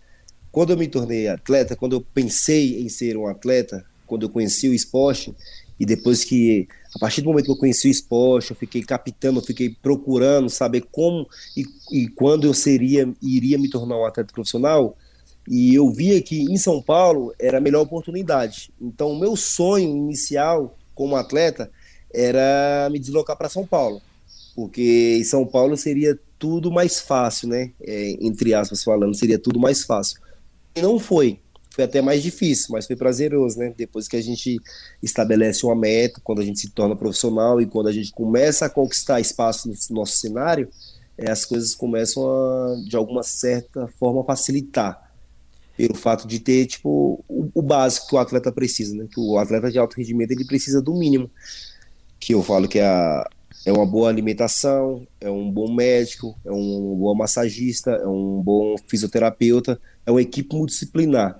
Quando 0.51 0.71
eu 0.71 0.77
me 0.77 0.87
tornei 0.87 1.27
atleta, 1.27 1.75
quando 1.75 1.95
eu 1.95 2.01
pensei 2.01 2.81
em 2.81 2.89
ser 2.89 3.15
um 3.15 3.27
atleta, 3.27 3.85
quando 4.07 4.23
eu 4.23 4.29
conheci 4.29 4.67
o 4.67 4.73
esporte, 4.73 5.35
e 5.79 5.85
depois 5.85 6.23
que, 6.23 6.67
a 6.95 6.97
partir 6.97 7.21
do 7.21 7.29
momento 7.29 7.45
que 7.45 7.51
eu 7.51 7.57
conheci 7.57 7.87
o 7.87 7.91
esporte, 7.91 8.49
eu 8.49 8.55
fiquei 8.55 8.81
captando, 8.81 9.39
eu 9.39 9.43
fiquei 9.43 9.69
procurando 9.69 10.49
saber 10.49 10.85
como 10.91 11.27
e, 11.55 11.65
e 11.91 12.07
quando 12.07 12.47
eu 12.47 12.53
seria, 12.53 13.07
iria 13.21 13.59
me 13.59 13.69
tornar 13.69 13.97
um 13.97 14.05
atleta 14.05 14.33
profissional, 14.33 14.97
e 15.47 15.75
eu 15.75 15.91
via 15.91 16.19
que 16.21 16.41
em 16.41 16.57
São 16.57 16.81
Paulo 16.81 17.31
era 17.39 17.59
a 17.59 17.61
melhor 17.61 17.81
oportunidade. 17.81 18.71
Então, 18.81 19.11
o 19.11 19.19
meu 19.19 19.35
sonho 19.35 19.95
inicial 19.95 20.75
como 20.95 21.15
atleta 21.15 21.69
era 22.11 22.89
me 22.91 22.97
deslocar 22.97 23.37
para 23.37 23.49
São 23.49 23.67
Paulo 23.67 24.01
porque 24.57 25.17
em 25.19 25.23
São 25.23 25.45
Paulo 25.45 25.77
seria 25.77 26.19
tudo 26.39 26.71
mais 26.71 26.99
fácil, 26.99 27.47
né? 27.47 27.73
É, 27.79 28.17
entre 28.19 28.55
aspas 28.55 28.83
falando, 28.83 29.13
seria 29.13 29.37
tudo 29.37 29.59
mais 29.59 29.83
fácil. 29.83 30.19
E 30.75 30.81
não 30.81 30.97
foi. 30.97 31.39
Foi 31.69 31.83
até 31.83 32.01
mais 32.01 32.23
difícil, 32.23 32.69
mas 32.71 32.87
foi 32.87 32.95
prazeroso, 32.95 33.59
né? 33.59 33.71
Depois 33.77 34.07
que 34.07 34.17
a 34.17 34.21
gente 34.21 34.59
estabelece 35.01 35.63
uma 35.63 35.75
meta, 35.75 36.19
quando 36.23 36.41
a 36.41 36.43
gente 36.43 36.59
se 36.59 36.71
torna 36.71 36.95
profissional 36.95 37.61
e 37.61 37.67
quando 37.67 37.85
a 37.85 37.91
gente 37.91 38.11
começa 38.11 38.65
a 38.65 38.69
conquistar 38.69 39.19
espaço 39.19 39.69
no 39.69 39.75
nosso 39.91 40.17
cenário, 40.17 40.67
é, 41.15 41.29
as 41.29 41.45
coisas 41.45 41.75
começam 41.75 42.27
a, 42.27 42.81
de 42.89 42.95
alguma 42.95 43.21
certa 43.21 43.87
forma, 43.99 44.23
facilitar. 44.23 45.13
Pelo 45.77 45.93
fato 45.93 46.27
de 46.27 46.39
ter, 46.39 46.65
tipo, 46.65 47.23
o, 47.27 47.51
o 47.53 47.61
básico 47.61 48.07
que 48.07 48.15
o 48.15 48.17
atleta 48.17 48.51
precisa, 48.51 48.95
né? 48.95 49.07
Que 49.07 49.19
o 49.19 49.37
atleta 49.37 49.69
de 49.69 49.77
alto 49.77 49.97
rendimento, 49.97 50.31
ele 50.31 50.45
precisa 50.45 50.81
do 50.81 50.95
mínimo. 50.95 51.29
Que 52.19 52.33
eu 52.33 52.41
falo 52.41 52.67
que 52.67 52.79
é 52.79 52.87
a, 52.87 53.29
é 53.65 53.71
uma 53.71 53.85
boa 53.85 54.09
alimentação, 54.09 55.05
é 55.19 55.29
um 55.29 55.51
bom 55.51 55.73
médico, 55.73 56.37
é 56.45 56.51
um 56.51 56.95
bom 56.95 57.13
massagista, 57.15 57.91
é 57.91 58.07
um 58.07 58.41
bom 58.41 58.75
fisioterapeuta, 58.87 59.79
é 60.05 60.11
uma 60.11 60.21
equipe 60.21 60.55
multidisciplinar. 60.55 61.37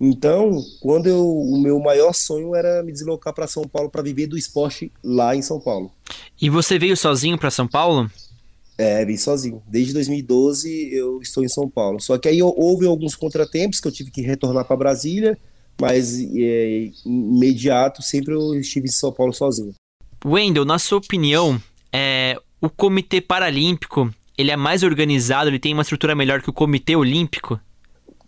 Então, 0.00 0.62
quando 0.80 1.08
eu, 1.08 1.26
o 1.26 1.60
meu 1.60 1.78
maior 1.80 2.12
sonho 2.12 2.54
era 2.54 2.82
me 2.82 2.92
deslocar 2.92 3.34
para 3.34 3.48
São 3.48 3.64
Paulo 3.64 3.90
para 3.90 4.02
viver 4.02 4.28
do 4.28 4.38
esporte 4.38 4.92
lá 5.02 5.34
em 5.34 5.42
São 5.42 5.60
Paulo. 5.60 5.90
E 6.40 6.48
você 6.48 6.78
veio 6.78 6.96
sozinho 6.96 7.36
para 7.36 7.50
São 7.50 7.66
Paulo? 7.66 8.08
É, 8.76 9.04
vim 9.04 9.16
sozinho. 9.16 9.60
Desde 9.66 9.92
2012 9.92 10.94
eu 10.94 11.20
estou 11.20 11.44
em 11.44 11.48
São 11.48 11.68
Paulo. 11.68 12.00
Só 12.00 12.16
que 12.16 12.28
aí 12.28 12.40
houve 12.40 12.86
alguns 12.86 13.16
contratempos 13.16 13.80
que 13.80 13.88
eu 13.88 13.92
tive 13.92 14.12
que 14.12 14.20
retornar 14.20 14.64
para 14.64 14.76
Brasília, 14.76 15.36
mas 15.80 16.20
é, 16.20 16.90
imediato 17.04 18.00
sempre 18.02 18.34
eu 18.34 18.54
estive 18.54 18.86
em 18.86 18.92
São 18.92 19.12
Paulo 19.12 19.32
sozinho. 19.32 19.74
Wendel, 20.24 20.64
na 20.64 20.78
sua 20.78 20.98
opinião, 20.98 21.60
é, 21.92 22.36
o 22.60 22.68
Comitê 22.68 23.20
Paralímpico 23.20 24.12
ele 24.38 24.52
é 24.52 24.56
mais 24.56 24.84
organizado, 24.84 25.50
ele 25.50 25.58
tem 25.58 25.74
uma 25.74 25.82
estrutura 25.82 26.14
melhor 26.14 26.40
que 26.40 26.48
o 26.48 26.52
Comitê 26.52 26.94
Olímpico? 26.94 27.60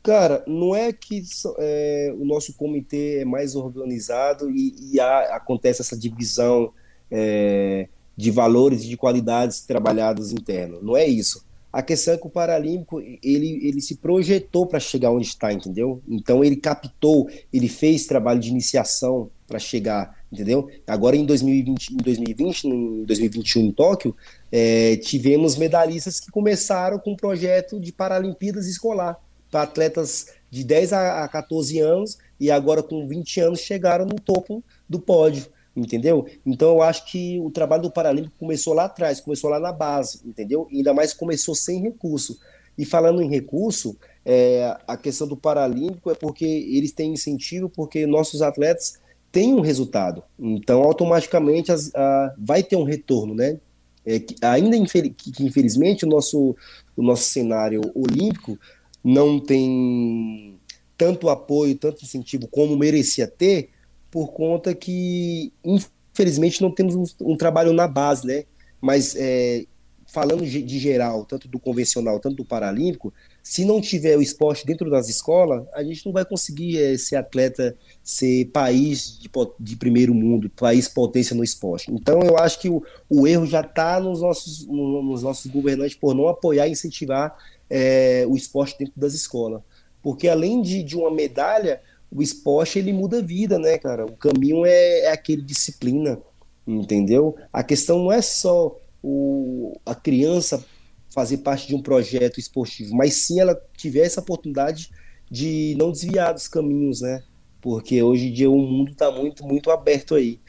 Cara, 0.03 0.43
não 0.47 0.75
é 0.75 0.93
que 0.93 1.23
é, 1.59 2.13
o 2.19 2.25
nosso 2.25 2.55
comitê 2.55 3.21
é 3.21 3.25
mais 3.25 3.55
organizado 3.55 4.51
e, 4.51 4.75
e 4.93 4.99
há, 4.99 5.37
acontece 5.37 5.83
essa 5.83 5.97
divisão 5.97 6.73
é, 7.11 7.87
de 8.17 8.31
valores 8.31 8.83
e 8.83 8.89
de 8.89 8.97
qualidades 8.97 9.61
trabalhadas 9.61 10.33
interno. 10.33 10.81
Não 10.83 10.97
é 10.97 11.07
isso. 11.07 11.45
A 11.73 11.83
questão 11.83 12.15
é 12.15 12.17
que 12.17 12.27
o 12.27 12.31
Paralímpico 12.31 13.01
ele, 13.01 13.61
ele 13.63 13.81
se 13.81 13.97
projetou 13.97 14.67
para 14.67 14.81
chegar 14.81 15.13
onde 15.13 15.27
está, 15.27 15.53
entendeu? 15.53 16.03
Então 16.09 16.43
ele 16.43 16.57
captou, 16.57 17.29
ele 17.53 17.69
fez 17.69 18.07
trabalho 18.07 18.41
de 18.41 18.49
iniciação 18.49 19.31
para 19.47 19.59
chegar, 19.59 20.20
entendeu? 20.33 20.69
Agora 20.87 21.17
em 21.17 21.25
2020, 21.25 21.91
em 21.91 21.97
2020, 21.97 22.65
em 22.65 23.05
2021 23.05 23.63
em 23.63 23.73
Tóquio, 23.73 24.17
é, 24.51 24.97
tivemos 24.97 25.57
medalhistas 25.57 26.21
que 26.21 26.31
começaram 26.31 26.99
com 26.99 27.13
um 27.13 27.17
projeto 27.17 27.81
de 27.81 27.93
Paralimpíadas 27.93 28.67
escolar 28.67 29.19
para 29.51 29.63
atletas 29.63 30.27
de 30.51 30.63
10 30.65 30.93
a 30.93 31.29
14 31.29 31.79
anos 31.81 32.19
e 32.39 32.51
agora 32.51 32.83
com 32.83 33.07
20 33.07 33.41
anos 33.41 33.61
chegaram 33.61 34.07
no 34.07 34.17
topo 34.17 34.63
do 34.89 35.01
pódio 35.01 35.47
entendeu? 35.77 36.27
Então 36.45 36.71
eu 36.71 36.83
acho 36.83 37.07
que 37.07 37.39
o 37.41 37.51
trabalho 37.51 37.83
do 37.83 37.91
Paralímpico 37.91 38.35
começou 38.39 38.75
lá 38.75 38.85
atrás, 38.85 39.21
começou 39.21 39.51
lá 39.51 39.61
na 39.61 39.73
base, 39.73 40.21
entendeu? 40.25 40.67
E 40.71 40.79
ainda 40.79 40.93
mais 40.93 41.13
começou 41.13 41.55
sem 41.55 41.81
recurso. 41.81 42.39
E 42.77 42.85
falando 42.85 43.23
em 43.23 43.29
recurso, 43.29 43.97
é, 44.25 44.77
a 44.87 44.97
questão 44.97 45.27
do 45.27 45.37
Paralímpico 45.37 46.11
é 46.11 46.15
porque 46.15 46.45
eles 46.45 46.93
têm 46.93 47.13
incentivo, 47.13 47.69
porque 47.69 48.07
nossos 48.07 48.43
atletas 48.43 48.99
têm 49.33 49.55
um 49.55 49.61
resultado. 49.61 50.23
Então, 50.39 50.83
automaticamente, 50.83 51.71
as, 51.71 51.95
a, 51.95 52.35
vai 52.39 52.63
ter 52.63 52.77
um 52.77 52.85
retorno, 52.85 53.35
né? 53.35 53.59
É, 54.05 54.19
que, 54.19 54.35
ainda 54.43 54.77
infel 54.77 55.11
que, 55.11 55.45
infelizmente, 55.45 56.05
o 56.05 56.09
nosso, 56.09 56.57
o 56.97 57.03
nosso 57.03 57.25
cenário 57.25 57.81
olímpico 57.95 58.59
não 59.05 59.39
tem 59.39 60.59
tanto 60.97 61.29
apoio, 61.29 61.77
tanto 61.77 62.05
incentivo 62.05 62.49
como 62.49 62.77
merecia 62.77 63.27
ter, 63.27 63.71
por 64.11 64.33
conta 64.33 64.75
que, 64.75 65.53
infelizmente, 65.65 66.61
não 66.61 66.71
temos 66.71 66.95
um, 66.95 67.05
um 67.33 67.37
trabalho 67.37 67.73
na 67.73 67.87
base, 67.87 68.27
né? 68.27 68.45
Mas 68.81 69.15
é, 69.17 69.65
falando 70.07 70.45
de 70.45 70.79
geral, 70.79 71.25
tanto 71.25 71.47
do 71.47 71.59
convencional, 71.59 72.19
tanto 72.19 72.37
do 72.37 72.45
paralímpico, 72.45 73.13
se 73.51 73.65
não 73.65 73.81
tiver 73.81 74.17
o 74.17 74.23
esporte 74.23 74.65
dentro 74.65 74.89
das 74.89 75.09
escolas, 75.09 75.67
a 75.75 75.83
gente 75.83 76.07
não 76.07 76.13
vai 76.13 76.25
conseguir 76.25 76.81
é, 76.81 76.97
ser 76.97 77.17
atleta, 77.17 77.77
ser 78.01 78.45
país 78.53 79.19
de, 79.19 79.29
de, 79.59 79.75
primeiro 79.75 80.15
mundo, 80.15 80.49
país 80.51 80.87
potência 80.87 81.35
no 81.35 81.43
esporte. 81.43 81.91
Então, 81.91 82.23
eu 82.23 82.39
acho 82.39 82.61
que 82.61 82.69
o, 82.69 82.81
o 83.09 83.27
erro 83.27 83.45
já 83.47 83.63
está 83.63 83.99
nos 83.99 84.21
nossos, 84.21 84.65
no, 84.69 85.03
nos 85.03 85.25
nossos 85.25 85.51
governantes 85.51 85.97
por 85.97 86.15
não 86.15 86.29
apoiar 86.29 86.69
e 86.69 86.71
incentivar 86.71 87.37
é, 87.69 88.25
o 88.29 88.37
esporte 88.37 88.79
dentro 88.79 88.95
das 88.97 89.15
escolas. 89.15 89.61
Porque 90.01 90.29
além 90.29 90.63
de, 90.63 90.85
de 90.85 90.97
uma 90.97 91.11
medalha, 91.11 91.81
o 92.09 92.23
esporte 92.23 92.79
ele 92.79 92.93
muda 92.93 93.19
a 93.19 93.23
vida, 93.23 93.59
né, 93.59 93.79
cara? 93.79 94.07
O 94.07 94.13
caminho 94.13 94.65
é, 94.65 95.01
é 95.07 95.11
aquele 95.11 95.43
disciplina, 95.43 96.21
entendeu? 96.65 97.35
A 97.53 97.65
questão 97.65 97.99
não 97.99 98.13
é 98.13 98.23
só 98.23 98.79
o, 99.03 99.77
a 99.85 99.97
criança 99.97 100.65
fazer 101.13 101.39
parte 101.39 101.67
de 101.67 101.75
um 101.75 101.83
projeto 101.83 102.39
esportivo, 102.39 102.95
mas 102.95 103.15
sim 103.15 103.41
ela 103.41 103.61
tiver 103.77 104.07
essa 104.07 104.21
oportunidade 104.21 104.91
de 105.31 105.75
não 105.79 105.93
desviar 105.93 106.33
dos 106.33 106.49
caminhos, 106.49 107.01
né? 107.01 107.23
Porque 107.61 108.03
hoje 108.03 108.29
em 108.29 108.33
dia 108.33 108.51
o 108.51 108.59
mundo 108.59 108.93
está 108.93 109.11
muito, 109.11 109.45
muito 109.45 109.71
aberto 109.71 110.15
aí. 110.15 110.41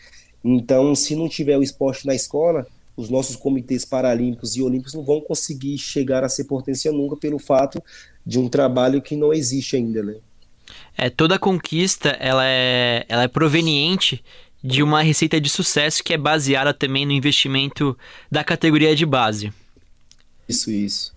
Então, 0.44 0.96
se 0.96 1.16
não 1.16 1.30
tiver 1.30 1.58
o 1.58 1.64
esporte 1.64 2.08
na 2.08 2.16
escola, 2.16 2.66
os 2.96 3.10
nossos 3.10 3.36
comitês 3.36 3.86
paralímpicos 3.86 4.56
e 4.56 4.62
olímpicos 4.62 4.94
não 4.94 5.04
vão 5.04 5.22
conseguir 5.22 5.78
chegar 5.78 6.24
a 6.24 6.30
ser 6.30 6.46
potência 6.46 6.92
nunca 6.92 7.16
pelo 7.16 7.40
fato 7.40 7.82
de 8.26 8.40
um 8.40 8.48
trabalho 8.48 9.02
que 9.02 9.16
não 9.16 9.34
existe 9.34 9.76
ainda, 9.76 10.04
né? 10.04 10.16
É, 10.98 11.10
toda 11.10 11.40
conquista 11.40 12.10
ela 12.20 12.46
é, 12.46 13.06
ela 13.10 13.24
é 13.24 13.28
proveniente 13.28 14.24
de 14.64 14.84
uma 14.84 15.02
receita 15.02 15.42
de 15.42 15.50
sucesso 15.50 16.04
que 16.04 16.14
é 16.14 16.18
baseada 16.18 16.74
também 16.74 17.06
no 17.06 17.12
investimento 17.12 17.98
da 18.32 18.44
categoria 18.44 18.96
de 18.96 19.06
base. 19.06 19.52
Isso, 20.52 20.72
isso. 20.72 21.14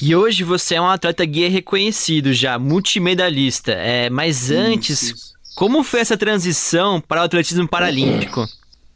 E 0.00 0.14
hoje 0.14 0.44
você 0.44 0.76
é 0.76 0.80
um 0.80 0.86
atleta 0.86 1.24
guia 1.24 1.48
reconhecido 1.48 2.32
já, 2.32 2.58
multimedalista. 2.58 3.72
É, 3.72 4.10
mas 4.10 4.50
antes, 4.50 5.02
isso, 5.02 5.14
isso. 5.14 5.34
como 5.56 5.82
foi 5.82 6.00
essa 6.00 6.16
transição 6.16 7.00
para 7.00 7.22
o 7.22 7.24
atletismo 7.24 7.66
paralímpico? 7.66 8.46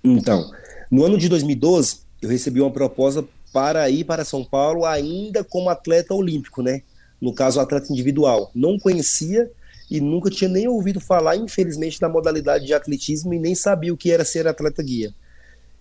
Então, 0.05 0.51
no 0.91 1.05
ano 1.05 1.19
de 1.19 1.29
2012, 1.29 2.01
eu 2.21 2.29
recebi 2.29 2.61
uma 2.61 2.71
proposta 2.71 3.25
para 3.53 3.89
ir 3.91 4.05
para 4.05 4.25
São 4.25 4.45
Paulo 4.45 4.85
ainda 4.85 5.43
como 5.43 5.71
atleta 5.71 6.15
olímpico, 6.15 6.63
né? 6.63 6.83
No 7.21 7.33
caso, 7.33 7.61
atleta 7.61 7.93
individual. 7.93 8.51
Não 8.55 8.79
conhecia 8.79 9.51
e 9.91 10.01
nunca 10.01 10.31
tinha 10.31 10.49
nem 10.49 10.69
ouvido 10.69 11.01
falar, 11.01 11.37
infelizmente, 11.37 11.99
da 11.99 12.09
modalidade 12.09 12.67
de 12.67 12.75
atletismo 12.75 13.35
e 13.35 13.39
nem 13.39 13.55
sabia 13.55 13.93
o 13.93 13.97
que 13.97 14.11
era 14.11 14.25
ser 14.25 14.47
atleta 14.47 14.83
guia. 14.83 15.13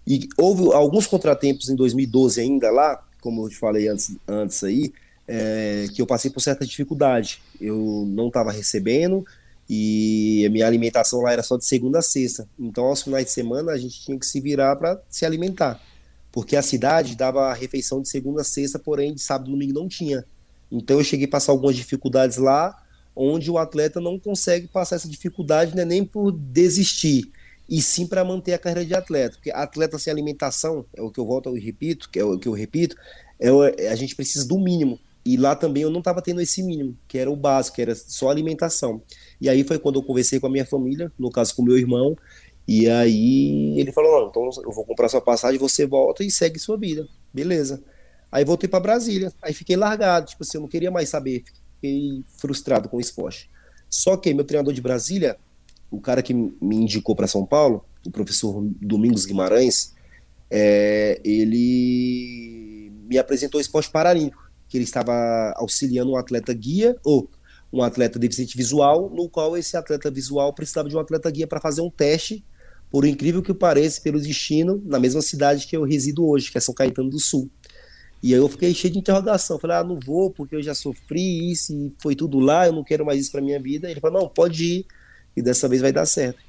E 0.08 0.28
houve 0.38 0.74
alguns 0.74 1.06
contratempos 1.06 1.70
em 1.70 1.76
2012 1.76 2.42
ainda 2.42 2.72
lá, 2.72 3.04
como 3.22 3.46
eu 3.46 3.50
te 3.50 3.56
falei 3.56 3.88
antes, 3.88 4.16
antes 4.28 4.64
aí, 4.64 4.94
é, 5.28 5.86
que 5.94 6.02
eu 6.02 6.08
passei 6.08 6.32
por 6.32 6.40
certa 6.40 6.66
dificuldade. 6.66 7.42
Eu 7.60 8.06
não 8.08 8.28
estava 8.28 8.52
recebendo 8.52 9.26
e 9.70 10.44
a 10.48 10.50
minha 10.50 10.66
alimentação 10.66 11.22
lá 11.22 11.32
era 11.32 11.44
só 11.44 11.56
de 11.56 11.66
segunda 11.66 12.00
a 12.00 12.02
sexta. 12.02 12.50
Então, 12.60 12.86
aos 12.86 13.04
finais 13.04 13.26
de 13.26 13.32
semana, 13.32 13.72
a 13.72 13.78
gente 13.78 14.02
tinha 14.02 14.18
que 14.18 14.26
se 14.26 14.42
virar 14.42 14.76
para 14.76 15.00
se 15.08 15.26
alimentar. 15.26 15.80
Porque 16.32 16.56
a 16.56 16.62
cidade 16.62 17.16
dava 17.16 17.54
refeição 17.54 18.02
de 18.02 18.10
segunda 18.10 18.42
a 18.42 18.44
sexta, 18.44 18.80
porém 18.80 19.14
de 19.14 19.22
sábado 19.22 19.50
e 19.50 19.52
domingo 19.52 19.80
não 19.80 19.88
tinha. 19.88 20.26
Então, 20.72 20.98
eu 20.98 21.04
cheguei 21.04 21.28
a 21.28 21.30
passar 21.30 21.52
algumas 21.52 21.76
dificuldades 21.76 22.38
lá, 22.38 22.76
onde 23.16 23.52
o 23.52 23.60
atleta 23.60 24.02
não 24.02 24.18
consegue 24.18 24.68
passar 24.68 24.96
essa 24.96 25.08
dificuldade 25.08 25.76
né, 25.76 25.86
nem 25.86 26.04
por 26.04 26.32
desistir, 26.32 27.32
e 27.70 27.82
sim 27.82 28.08
para 28.08 28.26
manter 28.26 28.54
a 28.54 28.58
carreira 28.58 28.86
de 28.86 28.96
atleta. 28.96 29.36
Porque 29.36 29.52
atleta 29.52 30.00
sem 30.00 30.12
alimentação, 30.12 30.86
é 30.96 31.02
o 31.02 31.12
que 31.12 31.20
eu 31.20 31.26
volto 31.26 31.56
e 31.56 31.60
repito, 31.60 32.10
que 32.10 32.20
é 32.20 32.24
o 32.24 32.38
que 32.38 32.48
eu 32.48 32.54
repito, 32.54 32.96
é, 33.40 33.90
a 33.90 33.96
gente 33.96 34.16
precisa 34.16 34.48
do 34.48 34.58
mínimo. 34.58 35.00
E 35.24 35.38
lá 35.38 35.56
também 35.56 35.84
eu 35.84 35.92
não 35.92 36.00
estava 36.00 36.22
tendo 36.22 36.42
esse 36.42 36.64
mínimo, 36.64 36.98
que 37.08 37.18
era 37.18 37.30
o 37.30 37.36
básico, 37.36 37.76
que 37.76 37.82
era 37.82 37.94
só 37.94 38.30
alimentação. 38.30 39.02
E 39.40 39.48
aí 39.48 39.64
foi 39.64 39.78
quando 39.78 40.00
eu 40.00 40.04
conversei 40.04 40.40
com 40.40 40.48
a 40.48 40.50
minha 40.50 40.66
família, 40.66 41.12
no 41.20 41.30
caso 41.30 41.56
com 41.56 41.62
meu 41.62 41.78
irmão, 41.78 42.18
e 42.68 42.90
aí 42.90 43.80
ele 43.80 43.92
falou: 43.92 44.22
não, 44.22 44.30
então 44.30 44.50
eu 44.64 44.72
vou 44.72 44.86
comprar 44.86 45.10
sua 45.10 45.22
passagem, 45.22 45.60
você 45.60 45.86
volta 45.86 46.24
e 46.24 46.32
segue 46.32 46.58
sua 46.58 46.78
vida. 46.78 47.08
Beleza. 47.34 47.84
Aí 48.32 48.46
voltei 48.46 48.70
para 48.70 48.80
Brasília, 48.80 49.34
aí 49.42 49.54
fiquei 49.54 49.76
largado, 49.76 50.28
tipo 50.28 50.44
assim, 50.44 50.58
eu 50.58 50.62
não 50.62 50.68
queria 50.68 50.92
mais 50.92 51.10
saber, 51.10 51.44
fiquei 51.76 52.24
frustrado 52.38 52.88
com 52.88 52.98
o 52.98 53.02
esporte. 53.02 53.50
Só 53.90 54.16
que 54.16 54.34
meu 54.34 54.46
treinador 54.46 54.72
de 54.74 54.82
Brasília, 54.82 55.38
o 55.92 56.00
cara 56.00 56.22
que 56.22 56.34
me 56.34 56.76
indicou 56.76 57.16
para 57.16 57.28
São 57.28 57.46
Paulo, 57.46 57.84
o 58.06 58.12
professor 58.12 58.64
Domingos 58.82 59.26
Guimarães, 59.26 59.94
é, 60.50 61.20
ele 61.24 62.92
me 63.08 63.18
apresentou 63.18 63.60
o 63.60 63.62
esporte 63.62 63.90
paralímpico, 63.90 64.50
que 64.68 64.78
ele 64.78 64.84
estava 64.84 65.54
auxiliando 65.58 66.12
um 66.12 66.16
atleta 66.16 66.54
guia, 66.54 66.96
ou 67.04 67.30
um 67.72 67.84
atleta 67.84 68.18
deficiente 68.18 68.56
visual, 68.56 69.10
no 69.10 69.30
qual 69.30 69.58
esse 69.58 69.76
atleta 69.78 70.10
visual 70.10 70.54
precisava 70.54 70.90
de 70.90 70.96
um 70.96 71.00
atleta 71.00 71.30
guia 71.30 71.48
para 71.48 71.60
fazer 71.60 71.82
um 71.82 71.90
teste, 71.90 72.44
por 72.92 73.06
incrível 73.06 73.42
que 73.42 73.54
pareça, 73.54 74.02
pelo 74.02 74.20
destino, 74.20 74.82
na 74.86 75.00
mesma 75.00 75.22
cidade 75.22 75.68
que 75.68 75.78
eu 75.78 75.84
resido 75.84 76.28
hoje, 76.28 76.52
que 76.52 76.58
é 76.58 76.62
São 76.62 76.74
Caetano 76.74 77.10
do 77.10 77.20
Sul. 77.20 77.50
E 78.22 78.34
aí 78.34 78.40
eu 78.40 78.50
fiquei 78.50 78.74
cheio 78.74 78.92
de 78.92 79.00
interrogação. 79.00 79.60
Falei, 79.60 79.78
ah, 79.78 79.84
não 79.84 80.00
vou 80.00 80.30
porque 80.30 80.56
eu 80.56 80.62
já 80.62 80.74
sofri 80.74 81.52
isso 81.52 81.74
e 81.74 81.94
foi 82.00 82.16
tudo 82.16 82.40
lá, 82.40 82.68
eu 82.68 82.74
não 82.74 82.84
quero 82.84 83.06
mais 83.06 83.22
isso 83.22 83.32
para 83.32 83.42
minha 83.42 83.60
vida. 83.60 83.90
Ele 83.90 84.00
falou, 84.00 84.22
não, 84.22 84.30
pode 84.30 84.64
ir 84.64 84.86
e 85.36 85.42
dessa 85.42 85.68
vez 85.68 85.82
vai 85.82 85.92
dar 85.92 86.06
certo. 86.06 86.40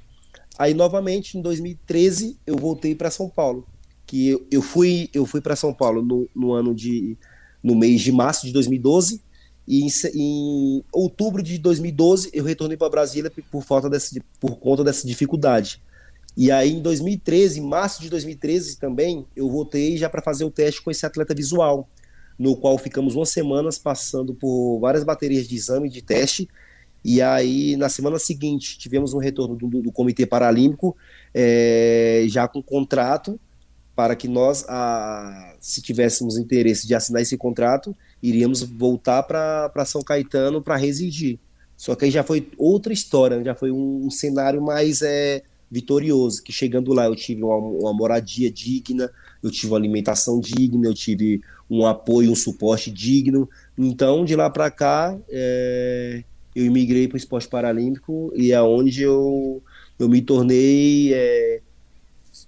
Aí 0.59 0.75
novamente 0.75 1.39
em 1.39 1.43
2013 1.43 2.39
eu 2.47 2.57
voltei 2.57 2.95
para 2.95 3.11
São 3.11 3.29
Paulo, 3.29 3.67
que 4.07 4.47
eu, 4.51 4.63
fui 4.63 5.09
eu 5.15 5.25
fui 5.25 5.41
para 5.41 5.57
São 5.57 5.73
Paulo 5.73 6.03
no, 6.03 6.29
no, 6.35 6.53
ano 6.53 6.75
de 6.75 7.17
no 7.63 7.75
mês 7.75 8.01
de 8.01 8.13
março 8.13 8.47
de 8.47 8.53
2012 8.53 9.23
e 9.67 9.83
em, 9.83 9.89
em 10.15 10.85
outubro 10.93 11.43
de 11.43 11.59
2012 11.59 12.31
eu 12.33 12.45
retornei 12.45 12.77
para 12.77 12.91
Brasília 12.91 13.33
por 13.51 13.63
falta 13.63 13.89
dessa 13.89 14.21
por 14.39 14.57
conta 14.59 14.85
dessa 14.85 15.07
dificuldade. 15.07 15.81
E 16.37 16.51
aí, 16.51 16.73
em 16.73 16.81
2013, 16.81 17.61
em 17.61 17.63
março 17.63 18.01
de 18.01 18.09
2013 18.09 18.79
também, 18.79 19.27
eu 19.35 19.49
voltei 19.49 19.97
já 19.97 20.09
para 20.09 20.23
fazer 20.23 20.45
o 20.45 20.51
teste 20.51 20.81
com 20.81 20.91
esse 20.91 21.05
atleta 21.05 21.35
visual, 21.35 21.89
no 22.39 22.57
qual 22.57 22.79
ficamos 22.79 23.15
umas 23.15 23.31
semanas 23.31 23.79
passando 23.79 24.35
por 24.35 24.79
várias 24.79 25.05
baterias 25.05 25.47
de 25.49 25.57
exame 25.57 25.89
de 25.89 26.03
teste. 26.03 26.49
E 27.05 27.23
aí, 27.23 27.77
na 27.77 27.89
semana 27.89 28.19
seguinte, 28.19 28.79
tivemos 28.79 29.15
um 29.15 29.19
retorno 29.19 29.57
do, 29.57 29.67
do 29.67 29.93
Comitê 29.93 30.27
Paralímpico, 30.27 30.97
é, 31.35 32.25
já 32.29 32.47
com 32.47 32.63
contrato, 32.63 33.41
para 33.97 34.15
que 34.17 34.29
nós, 34.29 34.65
a, 34.69 35.55
se 35.61 35.83
tivéssemos 35.83 36.39
interesse 36.39 36.87
de 36.87 36.95
assinar 36.95 37.23
esse 37.23 37.37
contrato, 37.37 37.95
iríamos 38.23 38.63
voltar 38.63 39.23
para 39.23 39.85
São 39.85 40.03
Caetano 40.03 40.63
para 40.63 40.77
residir. 40.77 41.39
Só 41.77 41.95
que 41.95 42.05
aí 42.05 42.11
já 42.11 42.23
foi 42.23 42.49
outra 42.59 42.93
história, 42.93 43.39
né? 43.39 43.45
já 43.45 43.55
foi 43.55 43.71
um, 43.71 44.07
um 44.07 44.11
cenário 44.11 44.61
mais 44.61 45.01
é, 45.01 45.43
vitorioso, 45.71 46.43
que 46.43 46.53
chegando 46.53 46.93
lá 46.93 47.07
eu 47.07 47.17
tive 47.17 47.43
uma, 47.43 47.57
uma 47.57 47.93
moradia 47.93 48.51
digna, 48.51 49.11
eu 49.43 49.51
tive 49.51 49.69
uma 49.69 49.79
alimentação 49.79 50.41
digna, 50.41 50.87
eu 50.87 50.95
tive 50.95 51.41
um 51.71 51.87
apoio, 51.87 52.31
um 52.33 52.35
suporte 52.35 52.91
digno. 52.91 53.49
Então, 53.79 54.25
de 54.25 54.35
lá 54.35 54.51
para 54.51 54.71
cá, 54.71 55.17
é, 55.31 56.25
eu 56.55 56.65
imigrei 56.65 57.07
para 57.07 57.15
o 57.15 57.19
esporte 57.19 57.49
paralímpico 57.49 58.33
e 58.35 58.53
é 58.53 58.61
onde 58.61 59.03
eu, 59.03 59.63
eu 59.99 60.09
me 60.09 60.21
tornei. 60.21 61.15
É, 61.15 61.61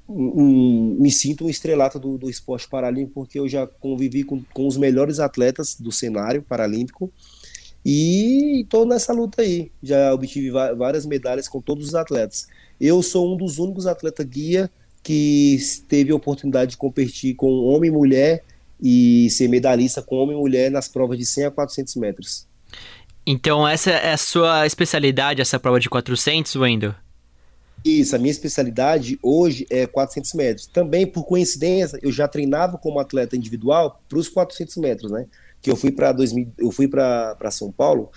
um, 0.09 0.97
me 1.01 1.11
sinto 1.11 1.45
um 1.45 1.49
estrelato 1.49 1.99
do, 1.99 2.19
do 2.19 2.29
esporte 2.29 2.69
paralímpico 2.69 3.15
porque 3.15 3.39
eu 3.39 3.49
já 3.49 3.67
convivi 3.67 4.25
com, 4.25 4.43
com 4.53 4.67
os 4.67 4.77
melhores 4.77 5.19
atletas 5.21 5.77
do 5.79 5.91
cenário 5.91 6.43
paralímpico 6.43 7.11
e 7.85 8.61
estou 8.63 8.87
nessa 8.87 9.13
luta 9.13 9.43
aí. 9.43 9.71
Já 9.83 10.13
obtive 10.13 10.51
várias 10.51 11.07
medalhas 11.07 11.49
com 11.49 11.61
todos 11.61 11.89
os 11.89 11.95
atletas. 11.95 12.47
Eu 12.81 13.03
sou 13.03 13.33
um 13.33 13.37
dos 13.37 13.59
únicos 13.59 13.87
atletas 13.87 14.27
guia 14.27 14.71
que 15.03 15.59
teve 15.89 16.13
a 16.13 16.17
oportunidade 16.17 16.73
de 16.73 16.77
competir 16.77 17.35
com 17.35 17.49
homem 17.65 17.91
e 17.91 17.93
mulher 17.93 18.45
e 18.81 19.29
ser 19.31 19.49
medalhista 19.49 20.01
com 20.03 20.17
homem 20.17 20.37
e 20.37 20.41
mulher 20.41 20.71
nas 20.71 20.89
provas 20.89 21.19
de 21.19 21.27
100 21.27 21.47
a 21.47 21.51
400 21.51 21.97
metros. 21.97 22.47
Então 23.27 23.67
essa 23.67 23.91
é 23.91 24.13
a 24.13 24.17
sua 24.17 24.67
especialidade, 24.67 25.41
essa 25.41 25.59
prova 25.59 25.79
de 25.79 25.89
400, 25.89 26.57
Wendel? 26.57 26.95
Isso, 27.85 28.15
a 28.15 28.19
minha 28.19 28.31
especialidade 28.31 29.19
hoje 29.23 29.67
é 29.69 29.87
400 29.87 30.35
metros. 30.35 30.67
Também, 30.67 31.05
por 31.07 31.25
coincidência, 31.25 31.99
eu 32.01 32.13
já 32.13 32.29
treinava 32.29 32.79
como 32.79 33.01
atleta 33.01 33.37
individual 33.37 34.01
para 34.09 34.19
os 34.19 34.29
400 34.29 34.77
metros, 34.77 35.11
né? 35.11 35.27
Que 35.61 35.71
eu 35.71 35.77
fui 35.77 35.91
para 35.91 36.13
2000, 36.13 36.53
eu 36.59 36.71
fui 36.71 36.87
para 36.87 37.51
São 37.51 37.73
Paulo 37.73 38.11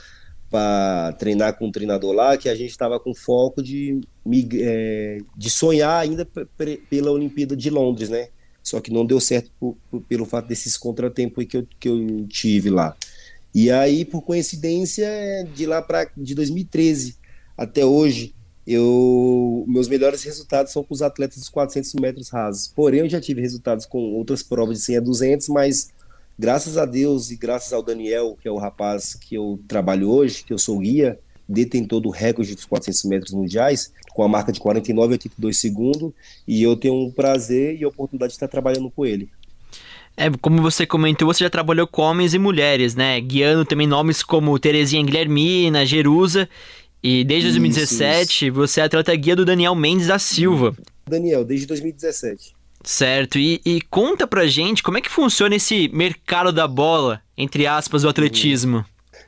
para 0.52 1.13
treinar 1.13 1.58
com 1.58 1.68
um 1.68 1.72
treinador 1.72 2.13
lá, 2.13 2.38
que 2.38 2.48
a 2.48 2.56
gente 2.56 2.70
estava 2.70 3.00
com 3.00 3.13
foco 3.15 3.62
de, 3.62 4.00
é, 4.54 5.18
de 5.36 5.50
sonhar 5.50 6.00
ainda 6.00 6.28
pela 6.89 7.12
Olimpíada 7.12 7.56
de 7.56 7.70
Londres, 7.70 8.10
né? 8.10 8.30
Só 8.62 8.80
que 8.80 8.91
não 8.91 9.06
deu 9.06 9.20
certo 9.20 9.52
por, 9.60 9.76
por, 9.89 10.02
pelo 10.02 10.26
fato 10.26 10.48
desses 10.48 10.78
contratempos 10.78 11.44
que 11.46 11.58
eu, 11.58 11.68
que 11.80 11.89
eu 11.89 12.26
tive 12.28 12.70
lá. 12.70 12.96
E 13.56 13.72
aí, 13.72 14.04
por 14.04 14.22
coincidência, 14.22 15.08
de 15.56 15.65
lá 15.65 15.82
para 15.82 16.10
de 16.18 16.36
2013 16.36 17.15
até 17.58 17.86
hoje, 17.86 18.36
eu 18.68 19.63
meus 19.65 19.88
melhores 19.88 20.24
resultados 20.24 20.74
são 20.74 20.84
com 20.84 20.94
os 20.94 21.02
atletas 21.02 21.38
dos 21.38 21.48
400 21.48 21.94
metros 21.94 22.30
rasos. 22.30 22.68
Porém, 22.76 23.00
eu 23.00 23.10
já 23.10 23.22
tive 23.22 23.39
resultados 23.39 23.86
com 23.86 24.13
outras 24.15 24.44
provas 24.44 24.80
de 24.80 24.84
100 24.84 24.98
a 24.98 25.00
200, 25.00 25.48
mas 25.48 25.89
graças 26.38 26.78
a 26.78 26.84
Deus 26.84 27.32
e 27.32 27.38
graças 27.38 27.72
ao 27.72 27.82
Daniel, 27.82 28.38
que 28.41 28.46
é 28.46 28.52
o 28.52 28.58
rapaz 28.58 29.13
que 29.15 29.36
eu 29.36 29.58
trabalho 29.70 30.10
hoje, 30.10 30.44
que 30.44 30.52
eu 30.52 30.58
sou 30.58 30.80
guia, 30.80 31.18
detentor 31.48 32.02
do 32.02 32.10
recorde 32.10 32.56
dos 32.56 32.65
400 32.65 33.06
metros 33.06 33.32
mundiais, 33.32 33.94
com 34.13 34.22
a 34.22 34.28
marca 34.28 34.52
de 34.52 34.60
49,82 34.60 35.54
segundos, 35.54 36.12
e 36.46 36.62
eu 36.62 36.76
tenho 36.76 36.96
um 36.96 37.10
prazer 37.10 37.80
e 37.80 37.86
a 37.86 37.88
oportunidade 37.88 38.32
de 38.32 38.36
estar 38.36 38.50
trabalhando 38.50 38.91
com 38.91 39.06
ele. 39.06 39.30
É, 40.17 40.30
como 40.41 40.62
você 40.62 40.86
comentou, 40.86 41.28
você 41.28 41.43
já 41.43 41.49
trabalhou 41.49 41.86
com 41.86 42.01
homens 42.01 42.34
e 42.34 42.39
mulheres, 42.39 42.95
né? 42.95 43.19
Guiando 43.19 43.65
também 43.65 43.86
nomes 43.86 44.23
como 44.23 44.58
Terezinha 44.58 45.04
Guilhermina, 45.04 45.86
Jerusa, 45.86 46.47
e 47.04 47.23
desde 47.23 47.49
2017 47.49 48.47
isso. 48.47 48.56
você 48.56 48.82
é 48.82 48.86
atleta 48.86 49.13
guia 49.15 49.36
do 49.36 49.45
Daniel 49.45 49.75
Mendes 49.75 50.08
da 50.08 50.17
Silva. 50.17 50.75
Daniel, 51.08 51.43
desde 51.43 51.67
2017. 51.67 52.56
Certo, 52.84 53.39
e, 53.39 53.60
e, 53.65 53.82
conta 53.82 54.28
pra 54.28 54.45
gente 54.45 54.84
como 54.84 54.97
é 54.97 55.01
que 55.01 55.10
funciona 55.10 55.56
esse 55.56 55.88
mercado 55.89 56.51
da 56.54 56.67
bola, 56.67 57.19
entre 57.36 57.65
aspas, 57.65 58.04
do 58.04 58.10
atletismo. 58.10 58.86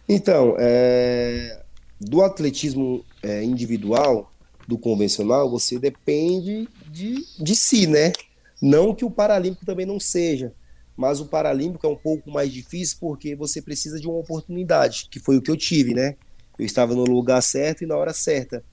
Então, 0.08 0.56
é, 0.60 1.60
do 2.00 2.22
atletismo 2.22 3.04
é, 3.22 3.44
individual, 3.44 4.32
do 4.68 4.78
convencional, 4.78 5.50
você 5.50 5.80
depende 5.80 6.70
de, 6.90 7.26
de 7.40 7.56
si, 7.56 7.88
né? 7.88 8.14
Não 8.62 8.94
que 8.94 9.04
o 9.04 9.12
Paralímpico 9.12 9.66
também 9.66 9.86
não 9.86 10.00
seja, 10.00 10.54
mas 10.98 11.22
o 11.22 11.28
Paralímpico 11.28 11.86
é 11.86 11.90
um 11.90 11.96
pouco 11.96 12.32
mais 12.32 12.52
difícil 12.52 12.98
porque 13.00 13.36
você 13.36 13.62
precisa 13.62 14.00
de 14.00 14.08
uma 14.08 14.18
oportunidade, 14.18 15.08
que 15.10 15.20
foi 15.20 15.38
o 15.38 15.42
que 15.42 15.52
eu 15.52 15.56
tive, 15.56 15.94
né? 15.94 16.16
eu 16.58 16.66
estava 16.66 16.96
no 16.96 17.04
lugar 17.04 17.42
certo 17.42 17.84
e 17.84 17.88
na 17.88 17.96
hora 17.96 18.14
certa. 18.14 18.64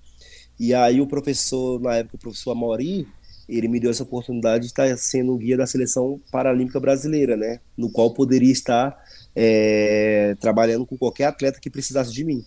E 0.58 0.72
aí 0.74 1.00
o 1.00 1.06
professor, 1.06 1.80
na 1.80 1.96
época 1.96 2.16
o 2.16 2.18
professor 2.18 2.52
Amori, 2.52 3.06
ele 3.48 3.68
me 3.68 3.78
deu 3.78 3.90
essa 3.90 4.02
oportunidade 4.02 4.60
de 4.60 4.66
estar 4.68 4.96
sendo 4.96 5.36
guia 5.36 5.56
da 5.56 5.66
seleção 5.66 6.20
paralímpica 6.30 6.80
brasileira, 6.80 7.36
né? 7.36 7.60
No 7.76 7.90
qual 7.90 8.14
poderia 8.14 8.52
estar 8.52 8.96
é, 9.36 10.34
trabalhando 10.40 10.86
com 10.86 10.96
qualquer 10.96 11.26
atleta 11.26 11.60
que 11.60 11.68
precisasse 11.68 12.12
de 12.12 12.24
mim. 12.24 12.44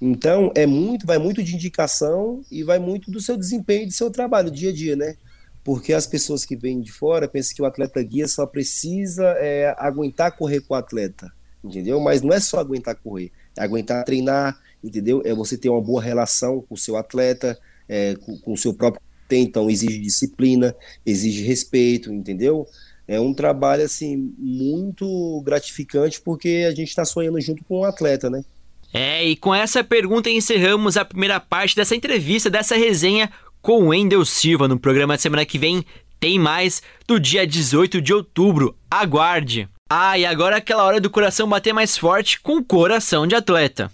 Então 0.00 0.50
é 0.56 0.66
muito, 0.66 1.06
vai 1.06 1.18
muito 1.18 1.42
de 1.42 1.54
indicação 1.54 2.42
e 2.50 2.64
vai 2.64 2.78
muito 2.78 3.10
do 3.10 3.20
seu 3.20 3.36
desempenho, 3.36 3.86
do 3.86 3.92
seu 3.92 4.10
trabalho 4.10 4.50
dia 4.50 4.70
a 4.70 4.72
dia, 4.72 4.96
né? 4.96 5.16
Porque 5.64 5.94
as 5.94 6.06
pessoas 6.06 6.44
que 6.44 6.54
vêm 6.54 6.80
de 6.80 6.92
fora 6.92 7.26
pensam 7.26 7.56
que 7.56 7.62
o 7.62 7.64
atleta 7.64 8.02
guia 8.02 8.28
só 8.28 8.46
precisa 8.46 9.24
é, 9.38 9.74
aguentar 9.78 10.36
correr 10.36 10.60
com 10.60 10.74
o 10.74 10.76
atleta, 10.76 11.32
entendeu? 11.64 11.98
Mas 11.98 12.20
não 12.20 12.32
é 12.32 12.38
só 12.38 12.60
aguentar 12.60 12.94
correr, 12.96 13.32
é 13.56 13.62
aguentar 13.62 14.04
treinar, 14.04 14.60
entendeu? 14.82 15.22
É 15.24 15.34
você 15.34 15.56
ter 15.56 15.70
uma 15.70 15.80
boa 15.80 16.02
relação 16.02 16.60
com 16.60 16.74
o 16.74 16.78
seu 16.78 16.96
atleta, 16.96 17.58
é, 17.88 18.14
com, 18.16 18.38
com 18.38 18.52
o 18.52 18.56
seu 18.58 18.74
próprio 18.74 19.00
então 19.30 19.70
exige 19.70 19.98
disciplina, 19.98 20.76
exige 21.04 21.42
respeito, 21.44 22.12
entendeu? 22.12 22.66
É 23.06 23.18
um 23.20 23.34
trabalho 23.34 23.82
assim 23.84 24.32
muito 24.38 25.42
gratificante 25.44 26.20
porque 26.20 26.64
a 26.68 26.74
gente 26.74 26.88
está 26.88 27.04
sonhando 27.04 27.40
junto 27.40 27.64
com 27.64 27.80
o 27.80 27.84
atleta, 27.84 28.30
né? 28.30 28.44
É, 28.92 29.24
e 29.24 29.34
com 29.34 29.52
essa 29.52 29.82
pergunta 29.82 30.30
encerramos 30.30 30.96
a 30.96 31.04
primeira 31.04 31.40
parte 31.40 31.74
dessa 31.74 31.96
entrevista, 31.96 32.48
dessa 32.48 32.76
resenha 32.76 33.30
com 33.64 33.82
o 33.82 33.88
Wendel 33.88 34.24
Silva. 34.26 34.68
No 34.68 34.78
programa 34.78 35.16
de 35.16 35.22
semana 35.22 35.44
que 35.46 35.58
vem 35.58 35.84
tem 36.20 36.38
mais 36.38 36.82
do 37.08 37.18
dia 37.18 37.46
18 37.46 38.00
de 38.00 38.12
outubro. 38.12 38.76
Aguarde! 38.90 39.68
Ah, 39.90 40.18
e 40.18 40.26
agora 40.26 40.56
é 40.56 40.58
aquela 40.58 40.84
hora 40.84 41.00
do 41.00 41.10
coração 41.10 41.48
bater 41.48 41.72
mais 41.72 41.96
forte 41.96 42.40
com 42.40 42.58
o 42.58 42.64
coração 42.64 43.26
de 43.26 43.34
atleta. 43.34 43.90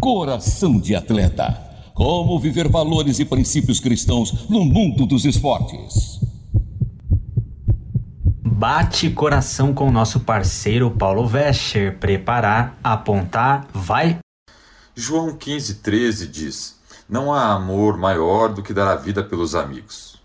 Coração 0.00 0.78
de 0.78 0.94
Atleta. 0.94 1.60
Como 1.92 2.38
viver 2.38 2.68
valores 2.68 3.18
e 3.18 3.24
princípios 3.24 3.80
cristãos 3.80 4.48
no 4.48 4.64
mundo 4.64 5.06
dos 5.06 5.24
esportes. 5.24 6.20
Bate 8.44 9.10
coração 9.10 9.74
com 9.74 9.88
o 9.88 9.92
nosso 9.92 10.20
parceiro 10.20 10.90
Paulo 10.90 11.26
Vescher. 11.26 11.98
Preparar, 11.98 12.78
apontar, 12.84 13.66
vai. 13.72 14.18
João 14.98 15.36
15,13 15.36 16.26
diz: 16.26 16.80
Não 17.06 17.30
há 17.30 17.52
amor 17.52 17.98
maior 17.98 18.48
do 18.48 18.62
que 18.62 18.72
dar 18.72 18.90
a 18.90 18.96
vida 18.96 19.22
pelos 19.22 19.54
amigos. 19.54 20.18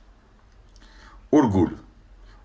Orgulho. 1.30 1.78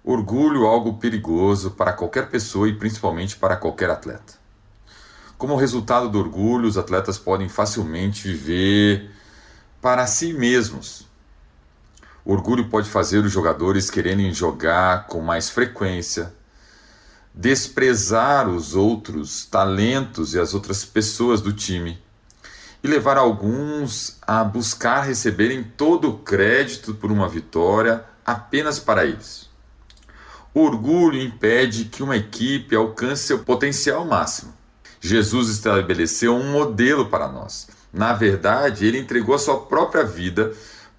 Orgulho 0.03 0.67
algo 0.67 0.95
perigoso 0.95 1.71
para 1.71 1.93
qualquer 1.93 2.29
pessoa 2.29 2.69
e 2.69 2.75
principalmente 2.75 3.37
para 3.37 3.57
qualquer 3.57 3.91
atleta. 3.91 4.35
Como 5.39 5.55
resultado 5.55 6.09
do 6.09 6.19
orgulho, 6.19 6.67
os 6.67 6.77
atletas 6.77 7.17
podem 7.17 7.49
facilmente 7.49 8.27
viver 8.27 9.09
para 9.81 10.05
si 10.09 10.33
mesmos. 10.33 11.07
O 12.25 12.33
orgulho 12.33 12.69
pode 12.69 12.91
fazer 12.91 13.19
os 13.19 13.31
jogadores 13.31 13.89
quererem 13.89 14.35
jogar 14.35 15.07
com 15.07 15.21
mais 15.21 15.49
frequência, 15.49 16.35
desprezar 17.33 18.49
os 18.49 18.75
outros 18.75 19.47
talentos 19.47 20.35
e 20.35 20.41
as 20.41 20.55
outras 20.55 20.85
pessoas 20.85 21.41
do 21.41 21.53
time 21.53 22.05
e 22.87 22.89
levar 22.89 23.17
alguns 23.17 24.17
a 24.23 24.45
buscar 24.45 25.01
receberem 25.01 25.65
todo 25.65 26.09
o 26.09 26.19
crédito 26.19 26.95
por 26.95 27.11
uma 27.11 27.29
vitória 27.29 28.05
apenas 28.25 28.79
para 28.79 29.05
eles. 29.05 29.51
O 30.55 30.61
orgulho 30.61 31.21
impede 31.21 31.87
que 31.87 32.01
uma 32.01 32.17
equipe 32.17 32.77
alcance 32.77 33.25
seu 33.25 33.41
potencial 33.41 34.05
máximo. 34.05 34.55
Jesus 35.01 35.49
estabeleceu 35.49 36.37
um 36.37 36.53
modelo 36.53 37.07
para 37.07 37.27
nós. 37.27 37.67
Na 37.93 38.13
verdade, 38.13 38.87
ele 38.87 38.99
entregou 38.99 39.35
a 39.35 39.39
sua 39.39 39.63
própria 39.63 40.05
vida 40.05 40.53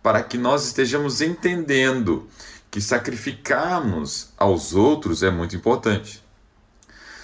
para 0.04 0.22
que 0.22 0.38
nós 0.38 0.66
estejamos 0.66 1.22
entendendo 1.22 2.28
que 2.70 2.82
sacrificarmos 2.82 4.34
aos 4.38 4.76
outros 4.76 5.24
é 5.24 5.32
muito 5.32 5.56
importante. 5.56 6.22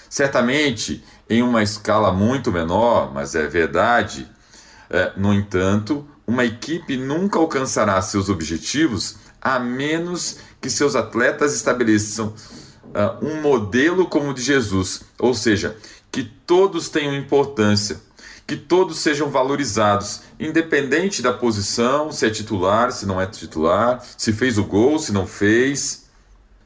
Certamente, 0.08 1.04
em 1.28 1.42
uma 1.42 1.62
escala 1.62 2.12
muito 2.12 2.50
menor, 2.50 3.12
mas 3.12 3.34
é 3.34 3.46
verdade, 3.46 4.26
é, 4.94 5.12
no 5.16 5.34
entanto, 5.34 6.06
uma 6.24 6.44
equipe 6.44 6.96
nunca 6.96 7.36
alcançará 7.36 8.00
seus 8.00 8.28
objetivos 8.28 9.16
a 9.40 9.58
menos 9.58 10.38
que 10.60 10.70
seus 10.70 10.94
atletas 10.94 11.52
estabeleçam 11.52 12.28
uh, 12.28 13.26
um 13.26 13.42
modelo 13.42 14.06
como 14.06 14.30
o 14.30 14.32
de 14.32 14.40
Jesus, 14.40 15.02
ou 15.18 15.34
seja, 15.34 15.76
que 16.12 16.22
todos 16.22 16.88
tenham 16.88 17.12
importância, 17.12 18.00
que 18.46 18.56
todos 18.56 19.00
sejam 19.00 19.28
valorizados, 19.28 20.20
independente 20.38 21.20
da 21.20 21.32
posição, 21.32 22.12
se 22.12 22.24
é 22.24 22.30
titular, 22.30 22.92
se 22.92 23.04
não 23.04 23.20
é 23.20 23.26
titular, 23.26 24.00
se 24.16 24.32
fez 24.32 24.58
o 24.58 24.64
gol, 24.64 25.00
se 25.00 25.10
não 25.12 25.26
fez. 25.26 26.04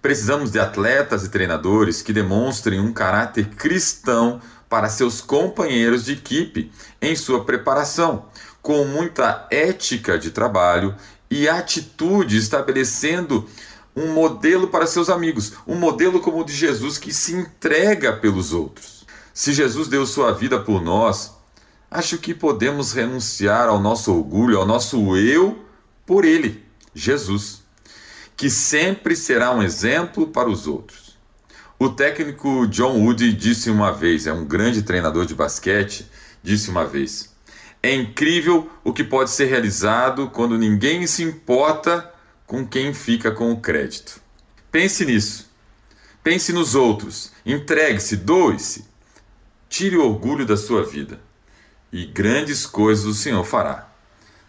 Precisamos 0.03 0.53
de 0.53 0.61
atletas 0.61 1.25
e 1.25 1.31
treinadores 1.31 2.03
que 2.03 2.13
demonstrem 2.13 2.79
um 2.79 2.93
caráter 2.93 3.49
cristão 3.49 4.39
para 4.69 4.89
seus 4.89 5.21
companheiros 5.21 6.05
de 6.05 6.13
equipe 6.13 6.71
em 7.01 7.17
sua 7.17 7.45
preparação, 7.45 8.27
com 8.61 8.85
muita 8.85 9.47
ética 9.51 10.19
de 10.19 10.31
trabalho 10.31 10.95
e 11.31 11.49
atitude, 11.49 12.37
estabelecendo 12.37 13.47
um 13.97 14.13
modelo 14.13 14.69
para 14.69 14.87
seus 14.87 15.09
amigos, 15.09 15.55
um 15.67 15.75
modelo 15.75 16.21
como 16.21 16.41
o 16.41 16.45
de 16.45 16.55
Jesus 16.55 16.99
que 16.99 17.13
se 17.13 17.35
entrega 17.35 18.13
pelos 18.13 18.53
outros. 18.53 19.05
Se 19.35 19.53
Jesus 19.53 19.89
deu 19.89 20.07
sua 20.07 20.33
vida 20.33 20.59
por 20.61 20.83
nós, 20.83 21.33
acho 21.91 22.19
que 22.19 22.35
podemos 22.35 22.93
renunciar 22.93 23.69
ao 23.69 23.81
nosso 23.81 24.15
orgulho, 24.15 24.59
ao 24.59 24.67
nosso 24.67 25.17
eu 25.17 25.65
por 26.05 26.25
ele, 26.25 26.65
Jesus, 26.95 27.63
que 28.37 28.49
sempre 28.49 29.15
será 29.15 29.53
um 29.53 29.63
exemplo 29.63 30.29
para 30.29 30.49
os 30.49 30.67
outros. 30.67 31.08
O 31.81 31.89
técnico 31.89 32.67
John 32.67 32.99
Woody 33.05 33.33
disse 33.33 33.71
uma 33.71 33.93
vez, 33.93 34.27
é 34.27 34.33
um 34.33 34.45
grande 34.45 34.83
treinador 34.83 35.25
de 35.25 35.33
basquete, 35.33 36.11
disse 36.43 36.71
uma 36.71 36.85
vez: 36.85 37.33
É 37.81 37.95
incrível 37.95 38.69
o 38.83 38.93
que 38.93 39.05
pode 39.05 39.31
ser 39.31 39.45
realizado 39.45 40.29
quando 40.29 40.59
ninguém 40.59 41.07
se 41.07 41.23
importa 41.23 42.13
com 42.49 42.67
quem 42.67 42.93
fica 42.93 43.31
com 43.31 43.53
o 43.53 43.61
crédito. 43.61 44.21
Pense 44.73 45.05
nisso. 45.05 45.49
Pense 46.21 46.53
nos 46.53 46.75
outros. 46.75 47.31
Entregue-se, 47.47 48.17
doe-se. 48.17 48.85
Tire 49.69 49.97
o 49.97 50.05
orgulho 50.05 50.45
da 50.45 50.57
sua 50.57 50.85
vida. 50.85 51.21
E 51.93 52.07
grandes 52.07 52.67
coisas 52.67 53.05
o 53.05 53.15
Senhor 53.15 53.45
fará. 53.45 53.89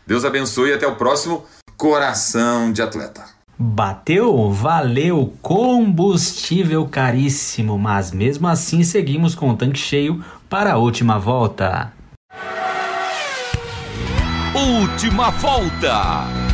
Deus 0.08 0.26
abençoe 0.26 0.72
e 0.72 0.74
até 0.74 0.88
o 0.88 0.96
próximo 0.96 1.46
Coração 1.78 2.74
de 2.74 2.82
Atleta. 2.82 3.39
Bateu? 3.62 4.50
Valeu! 4.52 5.34
Combustível 5.42 6.88
caríssimo, 6.88 7.78
mas 7.78 8.14
mesmo 8.14 8.48
assim 8.48 8.84
seguimos 8.84 9.36
com 9.36 9.50
o 9.50 9.58
tanque 9.58 9.78
cheio 9.78 10.24
para 10.50 10.74
a 10.74 10.78
última 10.78 11.20
volta. 11.20 11.92
Última 14.56 15.30
volta! 15.32 16.49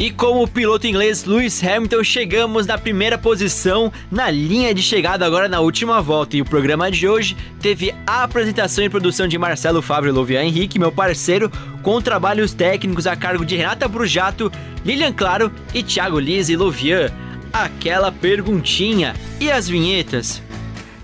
E 0.00 0.10
com 0.10 0.42
o 0.42 0.48
piloto 0.48 0.86
inglês 0.86 1.26
Lewis 1.26 1.62
Hamilton, 1.62 2.02
chegamos 2.02 2.66
na 2.66 2.78
primeira 2.78 3.18
posição 3.18 3.92
na 4.10 4.30
linha 4.30 4.74
de 4.74 4.82
chegada 4.82 5.26
agora 5.26 5.46
na 5.46 5.60
última 5.60 6.00
volta. 6.00 6.38
E 6.38 6.40
o 6.40 6.44
programa 6.46 6.90
de 6.90 7.06
hoje 7.06 7.36
teve 7.60 7.94
a 8.06 8.22
apresentação 8.22 8.82
e 8.82 8.88
produção 8.88 9.28
de 9.28 9.36
Marcelo 9.36 9.82
Fábio 9.82 10.10
Lovian 10.10 10.42
Henrique, 10.42 10.78
meu 10.78 10.90
parceiro, 10.90 11.52
com 11.82 12.00
trabalhos 12.00 12.54
técnicos 12.54 13.06
a 13.06 13.14
cargo 13.14 13.44
de 13.44 13.56
Renata 13.56 13.86
Brujato, 13.86 14.50
Lilian 14.86 15.12
Claro 15.12 15.52
e 15.74 15.82
Thiago 15.82 16.18
Lise 16.18 16.56
Lovian. 16.56 17.10
Aquela 17.52 18.10
perguntinha 18.10 19.12
e 19.38 19.50
as 19.50 19.68
vinhetas? 19.68 20.40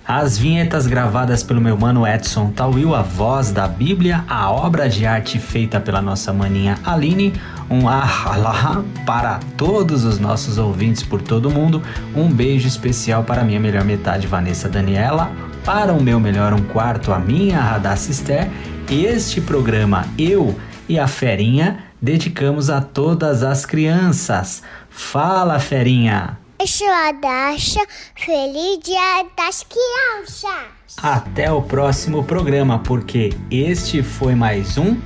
As 0.08 0.38
vinhetas 0.38 0.86
gravadas 0.86 1.42
pelo 1.42 1.60
meu 1.60 1.76
mano 1.76 2.06
Edson 2.06 2.50
Tawil, 2.50 2.94
a 2.94 3.02
voz 3.02 3.50
da 3.50 3.66
Bíblia, 3.66 4.24
a 4.28 4.50
obra 4.52 4.88
de 4.88 5.04
arte 5.04 5.36
feita 5.36 5.80
pela 5.80 6.00
nossa 6.00 6.32
maninha 6.32 6.78
Aline, 6.84 7.32
um 7.70 7.88
ah 7.88 8.82
para 9.04 9.40
todos 9.56 10.04
os 10.04 10.18
nossos 10.18 10.58
ouvintes 10.58 11.02
por 11.02 11.20
todo 11.20 11.50
mundo, 11.50 11.82
um 12.14 12.28
beijo 12.28 12.68
especial 12.68 13.24
para 13.24 13.44
minha 13.44 13.60
melhor 13.60 13.84
metade 13.84 14.26
Vanessa 14.26 14.68
Daniela, 14.68 15.30
para 15.64 15.92
o 15.92 16.02
meu 16.02 16.20
melhor 16.20 16.52
um 16.52 16.62
quarto 16.62 17.12
a 17.12 17.18
minha 17.18 17.80
Esther, 18.08 18.48
este 18.90 19.40
programa 19.40 20.06
eu 20.18 20.58
e 20.88 20.98
a 20.98 21.08
Ferinha 21.08 21.84
dedicamos 22.00 22.70
a 22.70 22.80
todas 22.80 23.42
as 23.42 23.66
crianças. 23.66 24.62
Fala, 24.88 25.58
Ferinha! 25.58 26.38
Deixa 26.58 27.80
feliz 28.14 28.78
dia 28.82 29.26
das 29.36 29.64
crianças. 29.64 30.66
Até 31.02 31.52
o 31.52 31.60
próximo 31.62 32.24
programa, 32.24 32.78
porque 32.78 33.30
este 33.50 34.02
foi 34.02 34.34
mais 34.34 34.78
um 34.78 34.96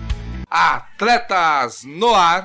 Atletas 0.51 1.85
no 1.85 2.15
Ar. 2.15 2.45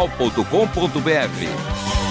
jornal.com.br. 0.07 2.10